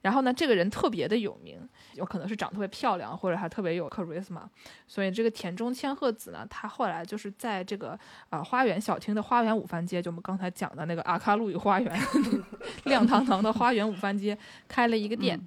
[0.06, 4.44] 然后呢，这个人特别的有名，有可能是长得特别漂亮，或者还特别有 charisma，
[4.86, 7.98] 所以这个田中千鹤子呢，她后来就是在这个
[8.30, 12.00] 呃花园小厅的花园午饭街，就我们刚才讲的那个阿卡路与花园，
[12.86, 14.38] 亮堂堂的花园午饭街
[14.68, 15.42] 开了一个店。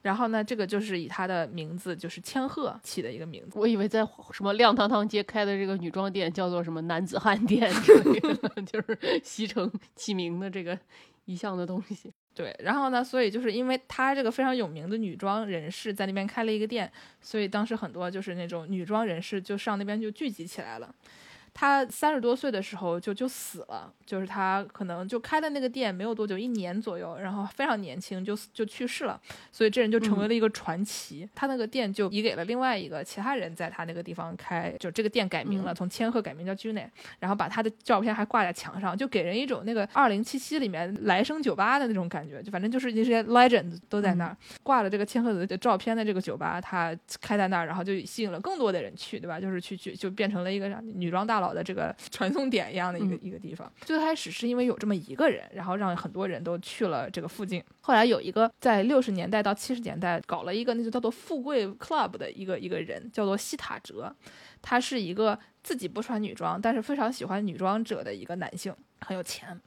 [0.00, 3.58] 然后呢，这个就是以她的名字，就是千鹤起的一个名字。
[3.58, 4.02] 我以为在
[4.32, 10.78] 什么亮堂堂街开的这个女装店叫做什么男子汉店之类的， 就是 西城起名的这个
[11.26, 12.10] 一项的东西。
[12.38, 16.88] 对，然后呢，所以就是因为她这个非常有名的女装人士在那边开了一个店，
[17.20, 20.94] 所以当时很多就是那种女装人士就上那边就聚集起来了。
[21.60, 31.28] 她三十多岁的时候就就死了，就是他可能就开的那个店没有多久，一年左右，然后非常年轻就就去世了，所以这人就成为了一个传奇。
[31.34, 36.88] 他那个店就移给了另外一个其他人，在他那个地方开，就这个店改名了，从千鹤改名叫 June，
[37.18, 49.40] 然后把他的照片还挂在墙上，就给人一种那个二零七七里面来生酒吧的那种感觉，就反正就是那些 legends 都在那儿、挂了这个千鹤子的照片的这个酒吧，他开在那儿，然后就吸引了更多的人去，对吧？
[49.40, 53.70] 就是去去就变成了一个女装大佬的这个 传送点一样的一个、一个地方。
[53.80, 57.62] 最开始是因为有这么一个人，然后让很多人都去了这个附近。
[57.80, 64.14] 后来有一个在六十年代到七十年代搞了一个那就叫做富贵 club 的一个一个人，叫做西塔哲。
[64.60, 69.58] 他是一个自己不穿女装，但是非常喜欢女装者的一个男性，很有钱。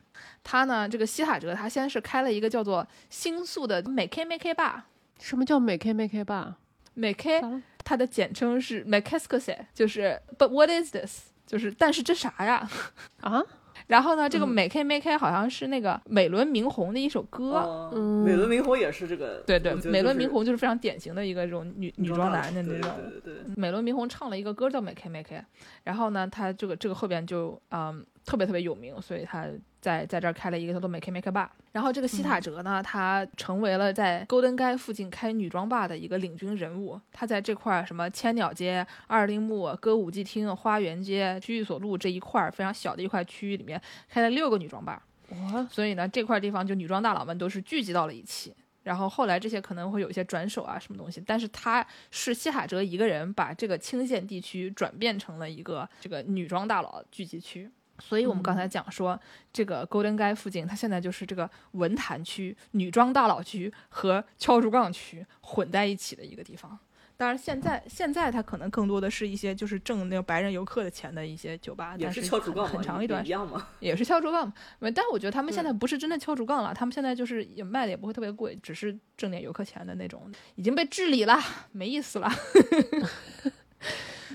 [0.44, 4.88] 他呢，这个西塔哲，他先是开了一个叫做星宿的美 K 美 K 吧，
[5.20, 6.58] 什么叫美 K 美 K 吧？
[6.94, 7.42] 美 K
[7.84, 11.31] 它的简称是 m a k e s k s e 就是 But what is this？
[11.52, 12.70] 就是但是这啥呀？
[13.20, 13.44] 啊？
[13.88, 17.56] 然后呢，这个嗯美 K 美 K 好像是那个美轮明宏的一首歌。
[17.56, 22.90] 哦嗯美轮明宏也是这个，对对美轮明宏就是非常典型的一个这种女女装男的那种。
[22.96, 25.36] 对对对对，美轮明宏唱了一个歌叫《美 K 美 K》，
[25.84, 29.48] 然后呢，他这个这个后边就嗯特别特别有名，所以他
[29.82, 31.50] 在在这儿开了一个叫做 Make Make Bar。
[31.72, 37.00] 然后这个西塔哲呢，他成为了在勾登街附近开女装吧的一个领军人物。
[37.12, 45.04] 他在这块儿什么千鸟街、二丁目、歌舞伎町、花园街、区域所路这一块儿非常小的一块区域里面开了六个女装吧。
[45.30, 48.54] 哇所以呢，这块地方就女装大佬们都是聚集到了一起。
[48.84, 57.70] 然后后来这些可能会有一些转手啊什么东西，但是他是西塔哲一个人把这个青县地区转变成了一个这个女装大佬聚集区。
[58.02, 59.18] 所以我们刚才讲说，
[59.54, 66.78] 这个 Golden Gate 附近，它现在就是这个文坛区、女装大佬区和敲竹杠区混在一起的一个地方。
[67.16, 73.68] 当然，现在现在它可能更多的是一些就是挣那个白人游客的钱的一些酒吧，也但是很敲竹杠，很长一段一样嘛。
[73.80, 74.52] 也是敲竹杠
[74.96, 81.40] 但我觉得他们现在不是真的敲竹杠了，他们现在就是也卖的也不会特别贵，只是挣点游客钱的那种，已经被治理了，
[81.72, 82.28] 没意思了。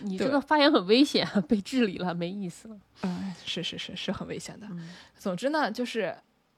[0.01, 2.77] 对你这个发言很危险，啊，被治理了，没意思了。
[3.03, 4.67] 嗯，是是是是很危险的。
[4.71, 4.89] 嗯
[5.19, 6.15] 总之呢，就是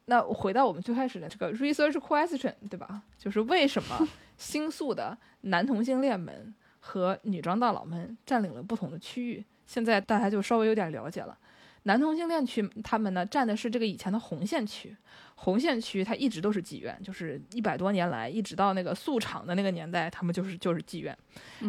[0.06, 3.02] 那回到我们最开始的这个 research question，对吧？
[3.18, 9.44] 就是为什么 新宿的男同性恋们和女装大佬们占领了不同的区域？
[9.66, 11.36] 现在大家就稍微有点了解了。
[11.84, 14.94] 男同性恋区他们呢占的是这个以前的红线区，
[15.36, 21.16] 红线区它一直都是妓院，就是一百多年来，一直到那个素场的那个年代，他们就是就是妓院。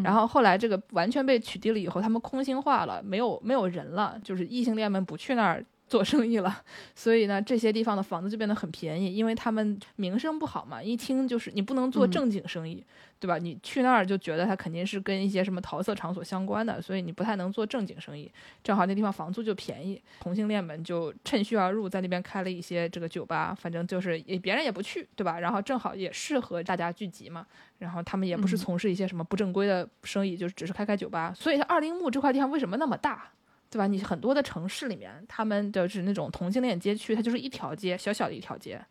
[0.03, 5.63] 然后后来这个完全被取缔了以后，他们空心化了，没有没有人了，就是异性恋们不去那儿。
[5.89, 6.63] 做生意了，
[6.93, 10.81] 所以呢，这些地方的房子就变得很便宜，因为他们名声不好嘛。
[10.81, 12.85] 一听就是你不能做正经生意，
[13.19, 13.39] 对吧？
[13.39, 18.31] 你去那儿就觉得它肯定是跟一些什么桃色场所相关的，所以你不太能做正经生意。
[18.63, 25.39] 正好那地方房租就便宜，同性恋们就趁虚而入，在那边开了一些这个酒吧，反正就是也别人也不去，对吧？
[25.39, 27.47] 然后正好也适合大家聚集嘛。
[27.79, 31.33] 然后他们也不是从事一些什么不正规的生意，就是只是开开酒吧。
[31.35, 33.31] 所以二丁目这块地方为什么那么大？
[33.71, 33.85] 对吧？
[33.85, 38.83] 你很多的城市里面，他们的是那种同性恋街区，它就是一条街，小小的一条街。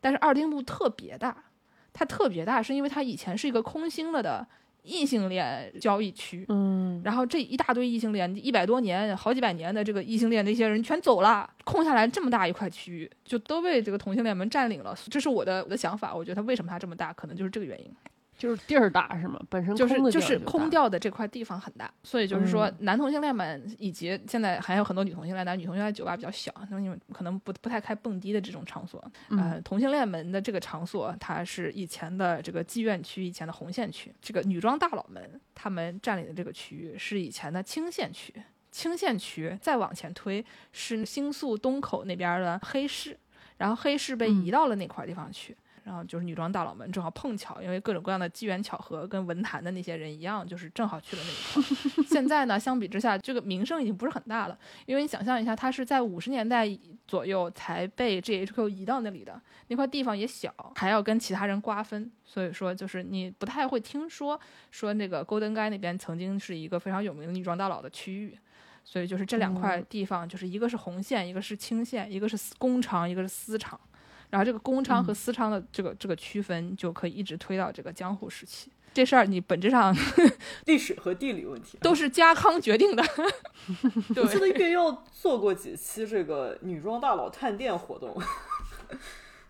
[0.00, 1.36] 但是二丁目特别大，
[1.92, 4.46] 它特别大，是因为它以前是一个空心了的
[4.82, 6.44] 异性恋交易区。
[6.50, 14.94] 嗯，然后这一大堆异性恋，一百多年、好几百年的这个异性恋那些人全走了，空下来这么大一块区域，就都被这个同性恋们占领了。
[15.10, 17.90] 这是我的我的想法，我觉得它为什么它这么大，可能就是这个原因。
[18.36, 19.40] 就是地儿大是吗？
[19.48, 29.02] 本身就是就是空掉的这块地方很大，所以就是说男同性恋们以及现在还有很多女同性恋，男女同性恋酒吧比较小，那你们可能不不太开蹦迪的这种场所。
[29.30, 34.12] 呃，同性恋们的这个场所，它是以前的这个妓院区，以前的红线区。
[34.20, 38.34] 这个女装大佬们他们占领的这个区域是以前的青线区，
[38.70, 43.18] 青线区再往前推是新宿东口那边的黑市，
[43.56, 45.56] 然后黑市被移到了那块地方去。
[45.86, 52.02] 然后就是女装大佬们正好碰巧，因为各种各样的机缘巧合，跟文坛的那些人一样，就是正好去了那一块。
[52.08, 56.68] 现在呢，相比之下，这个名声已经不是很大了，因为你想象一下，它是在五十年代
[57.06, 64.40] 左右才被 GHQ 移到那里的，那块地方也小，还要跟其他人瓜分，所以说就是你不太会听说
[64.72, 68.36] 说那个 Golden Guy 那边曾经是一个非常有名的女装大佬的区域，
[68.82, 73.78] 所以就是这两块地方，就是一个是红线，一个是青线，一个是工厂，一个是私厂。
[74.30, 78.70] 然后这个公娼和私娼的这个这个区分就可以一直推到这个江户时期。
[78.92, 79.94] 这事儿你本质上
[80.64, 83.04] 历史和地理问题都是家康决定的。
[84.16, 88.16] 我记得月曜做过几期这个女装大佬探店活动。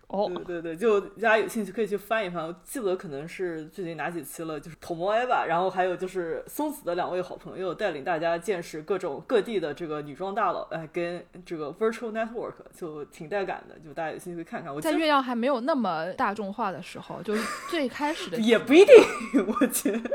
[0.07, 2.45] 哦，对对对，就大家有兴趣可以去翻一翻。
[2.47, 14.73] 我记得可能是最近哪几期了，就是土摩 A 吧，然后还有就是松子的两位好朋友带领大家见识各种各地的这个女装大佬，哎，跟这个 Virtual Network 就挺带感的，就大家有兴趣可以看看。
[14.73, 18.95] 我在月亮还没有那么大众化的时候，就是最开始的 也不一定，
[19.59, 20.09] 我觉得。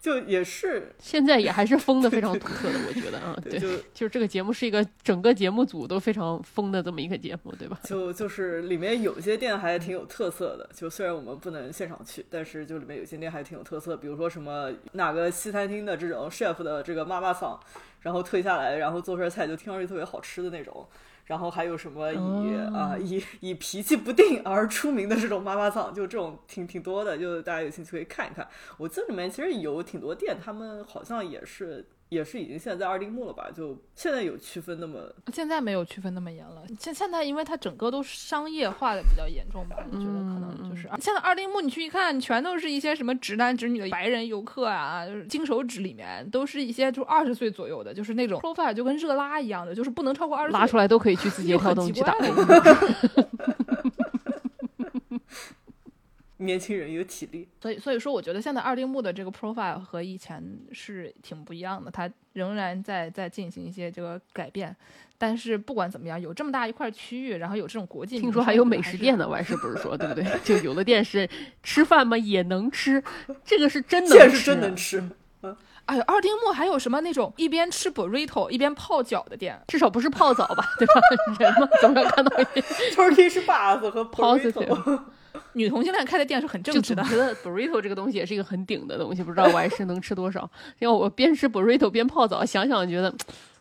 [0.00, 7.80] 就也是，现在也还是封的非常独特的，我觉得啊，对，就就是这个节目是一个整个节目组都非常封的这么一个节目，对吧？
[7.82, 17.58] 就就是里面有些店还挺有特色的，就虽然我们不能现场去，但是就里面有些店还挺有特色，比如说什么哪个西餐厅的这种 chef 的这个妈妈桑，
[18.02, 20.86] 然后退下来，然后做出来菜就听上去特别好吃的那种。
[21.28, 28.46] 然后还有什么以啊以以脾气不定而出名的这种妈妈桑，就这种挺挺多的，就大家有兴趣可以看一看。
[28.76, 31.86] 我这里面其实有挺多店，他们好像也是。
[32.08, 33.50] 也是已经现在在二丁目了吧？
[33.54, 34.98] 就现在有区分那么？
[35.32, 36.62] 现在没有区分那么严了。
[36.78, 39.76] 现现在因为它整个都商业化的比较严重吧？
[39.90, 50.52] 我觉得可能就是现在二丁目你去一看，全都是一些什么直男直女的白人游客啊，就是金手指里面都是一些就二十岁左右的，就是那种 profile 就跟热拉一样的，就是不能超过二十。
[50.52, 52.14] 拉出来都可以去字节跳动去打。
[56.38, 64.74] 年轻人有体力，所以所以说，我觉得现在二丁目的这个 profile 和以前是挺不一样的，它仍然在在进行一些这个改变。
[65.20, 70.24] 但是不管怎么样，有这么大一块区域，然后有这种国际，听说还有美食店呢，我还是不是说对不对？
[70.44, 71.28] 就有的店是
[71.62, 73.02] 吃饭嘛也能吃，
[73.44, 75.00] 这个是真能吃，是真能吃。
[75.42, 79.58] 嗯哎呦，二丁目还有什么那种一边吃 burrito 一边泡脚的店？
[79.66, 81.00] 至少不是泡澡吧，对吧？
[81.40, 82.60] 人嘛，总要看到一些
[82.94, 85.00] Turkish bath 和 burrito。
[85.52, 87.02] 女同性恋开的店是很正直的。
[87.04, 90.48] 觉得 burrito 这个东西也是一个很顶的东西，不知道我还是能吃多少。
[90.78, 93.14] 因为我边吃 burrito 边泡澡，想想觉得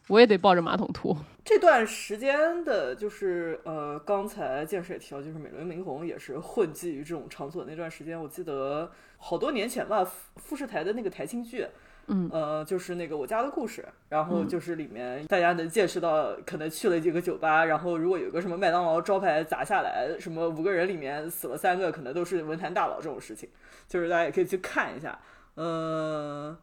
[0.08, 1.16] 我也得抱着马桶吐。
[1.44, 7.66] 这段时间的，就是呃，刚才建设也提到，就是美轮明宏也是混迹于这种场所。
[7.68, 10.06] 那段时间，我记得好多年前吧，
[10.36, 11.66] 富士台的那个台庆剧。
[12.10, 23.50] 嗯，呃，就是那个我家的故事，然后就是里面大家能见识到，可能去了几个酒吧，然后如果有个什么麦当劳招牌砸下来，什么五个人里面死了三个，可能都是文坛大佬这种事情，
[23.90, 25.20] 就是大家也可以去看一下。
[25.56, 26.58] 嗯，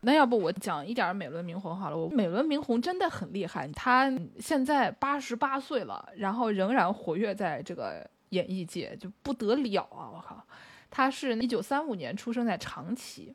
[0.00, 10.10] 那要不我讲一点美轮明宏好了，我美轮明宏真的很厉害，他现在八十八岁了，然后仍然活跃在这个演艺界，就不得了啊！
[10.12, 10.44] 我靠，
[10.90, 13.32] 他是一九三五年出生在长崎。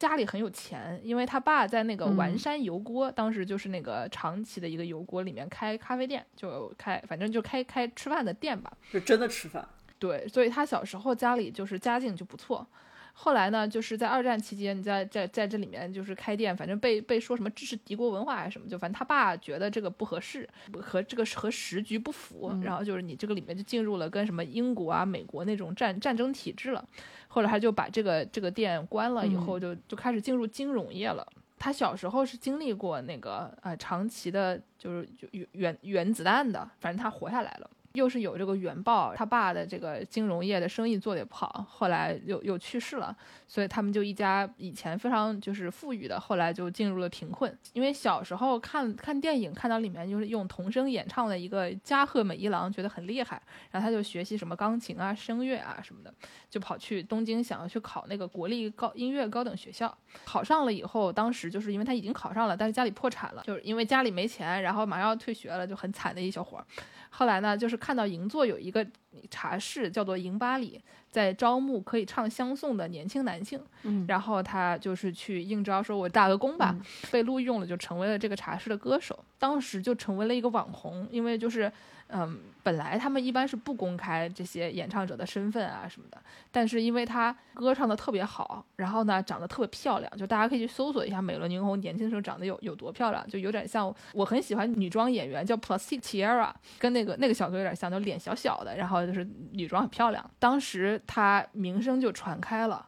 [0.00, 8.72] 家里很有钱，因为他爸在那个嗯丸山油锅，当时就是那个长崎的一个油锅里面开咖啡店，就开反正就开开吃饭的店吧。
[8.90, 9.68] 是真的吃饭。
[9.98, 12.66] 对，所以他小时候家里就是家境就不错。
[13.12, 26.82] 后来呢，就是在二战期间，你在在在这里面就是开店，反正被被说什么支持敌国文化还是什么，就反正他爸觉得这个不合适，不和这个和时局不符，然后就是你这个里面就进入了跟什么英国啊、美国那种战战争体制了。
[27.28, 31.26] 后来他就把这个这个店关了，以后就就开始进入金融业了。
[31.58, 37.70] 他小时候是经历过那个呃长期的，就是就原原原子弹的，反正他活下来了。
[37.94, 43.14] 又是有这个原爆，他爸的这个金融业的生意做得也不好，后来又又去世了，
[43.48, 47.56] 所以他们就一家以前非常就是富裕的，后来就进入了贫困。
[47.72, 56.14] 因为小时候看看电影，看到里面就是用童声演唱的一个加贺美一郎，觉得很厉害，然后他就学习什么钢琴啊、声乐啊什么的，
[56.48, 59.92] 就跑去东京想要去考那个国立高音乐高等学校。
[60.24, 66.64] 考上了以后，当时就是因为他已经考上了，但是家里破产了，就是因为家里没钱，然后马上要退学了，就很惨的一小伙儿。
[67.10, 68.86] 后来呢，就是看到银座有一个
[69.30, 70.80] 茶室叫做银巴里，
[71.10, 76.74] 在招募可以唱相送的年轻男性，嗯然后他就是去应招，说我打个工吧，
[77.10, 81.70] 被录用了，就成为了这个茶室的歌手，当时就成为了一个网红，因为就是。
[82.12, 86.18] 嗯，本来他们一般是不公开这些演唱者的身份啊什么的，
[86.50, 100.30] 但是因为他歌唱的特别好，然后呢长得特别漂亮，就大家可以去搜索一下美轮明宏年轻的时候长得有有多漂亮，就有点像我很喜欢女装演员叫 Plastic Tiara，跟那个那个小哥有点像，就脸小小的，然后就是女装很漂亮。
[100.38, 102.86] 当时她名声就传开了。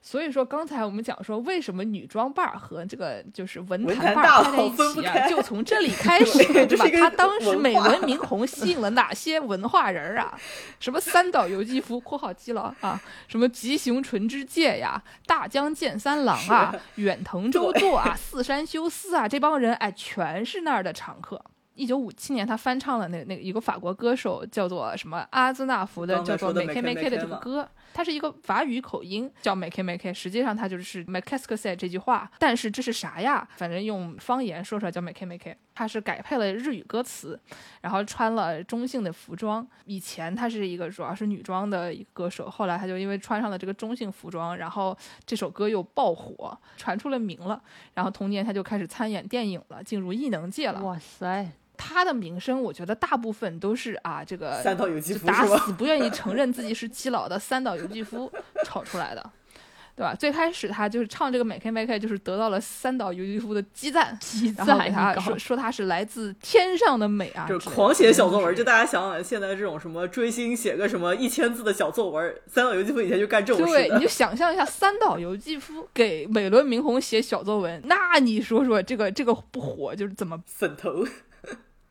[0.00, 5.28] 所以说，刚才我们讲说，为什么女装伴儿和这个就是文文坛伴儿开在一起啊？
[5.28, 10.38] 就从这里 开始，对吧他当时美轮明宏吸引了哪些文化人儿啊？
[10.78, 21.42] 什么三岛由纪夫（括号基佬啊），什么吉雄纯之介呀、大江健三郎啊、远藤周作啊、 四山修斯啊，这帮人哎，全是那儿的常客。
[21.74, 27.68] 一九五七年，他翻唱了那那个一个法国歌手叫做什么阿兹纳夫的叫做说的 “Make Make Make” 的这个嘛歌，
[27.98, 33.48] 它是一个法语口音叫 “Make Make”，实际上它就是 “Make s que 这句话，但是这是啥呀？
[33.56, 37.40] 反正用方言说出来叫 “Make Make”，它是改配了日语歌词，
[37.80, 39.66] 然后穿了中性的服装。
[39.86, 44.96] 以前他是一个主要是女装的一个歌手，后来他就因为穿上了这个中性服装，然后
[45.26, 47.60] 这首歌又爆火，传出了名了。
[47.94, 50.80] 然后同年他就开始参演电影了，进入艺能界了。
[50.84, 55.64] 哇塞，他的名声，我觉得大部分都是啊，这个三岛由纪夫打夫是吧？
[55.64, 58.30] 死不愿意承认自己是基佬的三岛由纪夫
[58.64, 59.30] 炒出来的，
[59.96, 60.14] 对吧？
[60.14, 73.96] 最开始他就是唱这个《Make Make》，就是得到了三岛由纪夫的激赞，积然后给他赞一高说说他是来自天上的美啊，之类的就是狂写小作文，就大家想想，现在这种什么追星写个什么一千字的小作文，三岛由纪夫以前就干这种对，事对。
[73.98, 81.04] 你就想象一下，三岛由纪夫给美轮明宏写小作文，那你说说这个这个不火就是怎么粉头，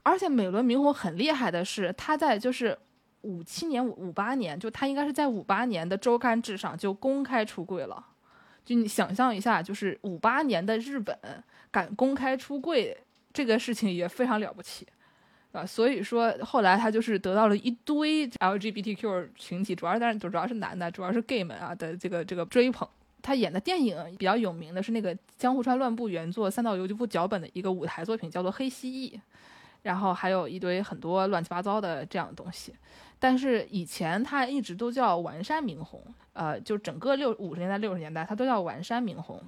[0.07, 2.77] 而且美轮明宏很厉害的是，他在就是
[3.23, 8.01] 五七年、五八年，就他应该是在五八年的周刊志上就公开出柜了。
[8.63, 11.17] 就你想象一下，就是五八年的日本
[11.69, 12.97] 敢公开出柜
[13.33, 14.87] 这个事情也非常了不起，
[15.51, 22.87] 啊，所以说后来他就是得到了一堆 LGBTQ 群体，主要但是主要是男的，主要是 gay 们啊的这个这个追捧。
[23.21, 29.13] 他演的电影比较有名的是那个江户川乱步原作三岛由纪夫脚本的一个舞台作品，叫做《黑蜥蜴》。
[29.87, 32.75] 然后还有一堆很多乱七八糟的这样的东西，
[33.17, 39.41] 但是以前他一直都叫丸山明红，呃，就整个六五十年代六十年代他都叫丸山明红，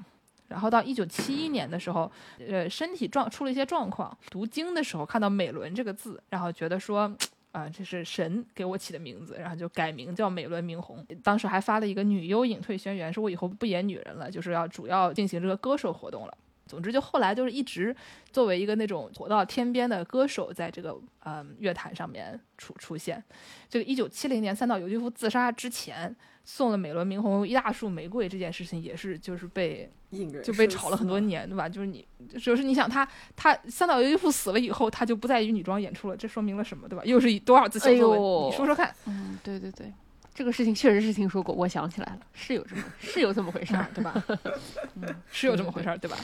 [0.47, 2.11] 然后到一九七一年的时候，
[2.47, 7.15] 呃，身体状出了一些状况，读经的时候看到美伦这个字，然后觉得说。
[7.51, 11.03] 啊，这是神给我起的名字，然后就改名叫美伦明红。
[11.23, 16.37] 当时还发了一个女优隐退宣言，说我以后不演女人了，就是要主要进行这个歌手活动了。
[16.69, 17.93] 总之，就后来就是一直
[18.31, 20.95] 作为一个那种火到天边的歌手，在这个
[21.25, 23.21] 嗯乐坛上面出出现。
[23.67, 26.15] 这个一九七零年三岛由纪夫自杀之前，
[26.45, 29.91] 送了美轮明宏一大束玫瑰这件事情，也是就是被
[30.43, 31.67] 就被炒了很多年，对吧？
[31.67, 32.07] 就是你，
[32.39, 37.03] 就是你想他他三岛由纪夫死了以后，他就不再于女装演出了，这说明了什么，对吧？
[37.03, 38.19] 又是以多少次小哎作文？
[38.19, 38.93] 呦你说说看。
[39.05, 39.93] 嗯，对对对，
[40.33, 44.23] 这个事情确实是听说过，我想起来了，是有这么是有这么回事儿，对吧？
[44.95, 46.17] 嗯 是有这么回事儿，对吧？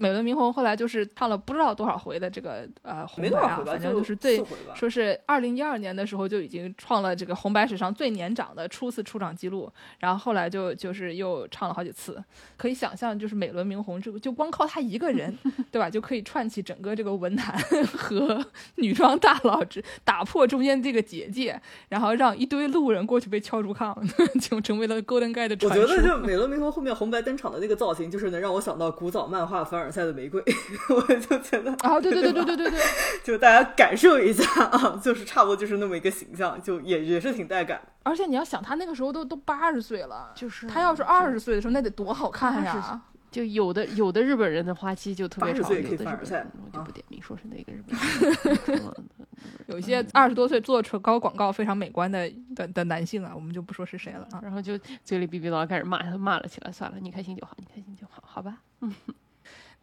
[0.00, 4.44] 美轮明宏后来就是唱了不知道多少回的这个呃红白啊，反正就就是最。
[4.74, 12.22] 说是二零一二年的时候就已经创了这个红白史上最年长的初次出场记录，然后后来就就是又唱了好几次，
[12.56, 15.36] 可以想象就是美轮明宏这个就光靠他一个人，
[15.70, 17.58] 对吧，就可以串起整个这个文坛
[17.96, 18.44] 和
[18.76, 23.96] 女装大佬之打破中间这个结界，然后让一堆路人过去被敲竹杠，
[24.40, 25.86] 就成为了 Golden Guy 的我传说。
[25.86, 30.42] 觉得就美轮明宏后面红白登场的那个造型，就是能让我想到古早漫画凡尔赛的玫瑰，
[30.90, 32.80] 我就觉得啊，对对对对对对对，
[33.22, 37.80] 就大家感受一下啊， 就是差不多就是那么一个形象，就也也是挺带感。
[38.02, 43.02] 而且你要想，他那个时候都都八十岁了，就是他要是二十岁的时候，那得多好看呀！
[43.30, 48.94] 就有的有的日本人的花期就特别长，岁可以有的日本我就啊不点名说是哪个日本人。
[49.66, 54.38] 有一些二十多岁做唇膏广告非常美观的的的男性啊，我们就不说是谁了啊。
[54.40, 56.70] 然后就嘴里哔哔叨开始骂他，骂了起来。
[56.70, 58.58] 算了，你开心就好，你开心就好，好吧？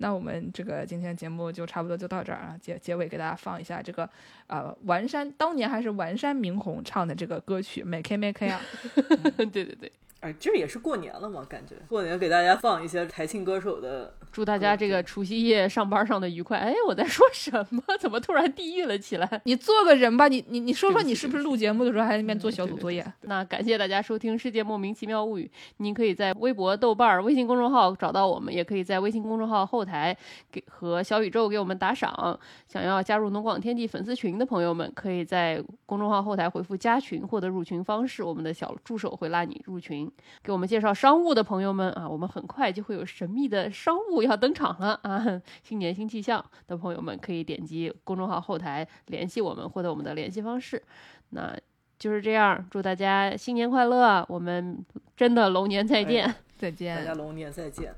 [0.01, 4.09] 那我们这个今天节目就差不多就到这儿啊，结结尾给大家放一下这个
[4.47, 8.59] 呃丸山当年还是丸山明宏唱的这个歌曲《美 K 美 K》啊，
[9.37, 9.91] 对对对，
[10.21, 16.59] 哎，这也是过年了嘛，感觉过年给大家放一些台庆歌手的，祝大家这个除夕夜上班上的愉快。
[16.59, 17.81] 哎，我在说什么？
[17.99, 19.41] 怎么突然地狱了起来？
[19.45, 23.03] 你做个人吧，你你你说说你是不是录节目的时候还在那边做小组作业？
[23.21, 30.15] 那感谢大家收听《世界莫名其妙物语》，您可以在微博、豆瓣儿、微信公众号找到我们，也可以在微信公众号后台
[30.51, 32.39] 给和小宇宙给我们打赏。
[32.67, 40.10] 想要加入农广天地粉丝群的朋友们，可以在公众号后台回复“加群”获得入群方式，我们的小助手会拉你入群。
[40.42, 45.40] 给我们介绍商务的朋友们啊，我们很快就会有神秘的商务要登场了 啊！
[45.62, 50.82] 新年新气象的朋友们可以点击公众号后台联系我们，获得我们的联系方式。
[51.30, 51.56] 那
[51.98, 54.24] 就是这样，祝大家新年快乐！
[54.28, 54.84] 我们
[55.16, 56.26] 真的龙年再见。
[56.26, 57.04] 哎再见大。
[57.04, 57.94] 家龙年再见。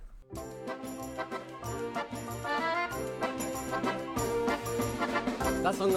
[5.63, 5.95] 黄昏時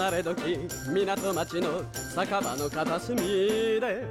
[1.05, 1.83] 港町の
[2.13, 4.05] 酒場の片隅で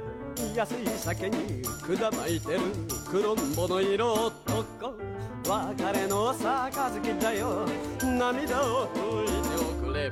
[0.54, 2.60] 安い酒に管巻いてる
[3.10, 4.94] 黒んぼの色男。
[5.46, 7.66] 別れの杯だよ。
[8.02, 9.34] 涙を拭いて
[9.64, 10.10] おくれ。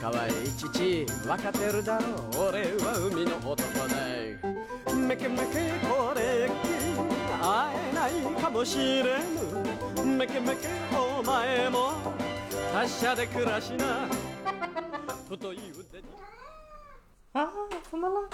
[0.00, 2.48] 可愛い父分かってるだろう。
[2.50, 3.88] 俺は海の男だ
[4.94, 5.44] めけめけ
[5.86, 6.68] これっき
[7.42, 8.10] 会えない
[8.42, 9.04] かもしれ
[9.94, 10.04] ぬ。
[10.04, 11.92] めけめけお前も。
[12.72, 14.06] 達者で暮らしな。
[15.28, 16.04] 太い腕に。
[17.34, 17.46] 啊，
[17.90, 18.28] 怎么了？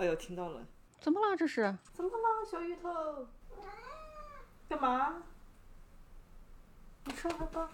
[0.00, 0.66] 哎呦，听到了，
[0.98, 1.36] 怎么了？
[1.36, 1.76] 这是？
[1.92, 3.26] 怎么了，小芋头？
[4.66, 5.22] 干嘛？
[7.04, 7.68] 你上来吧。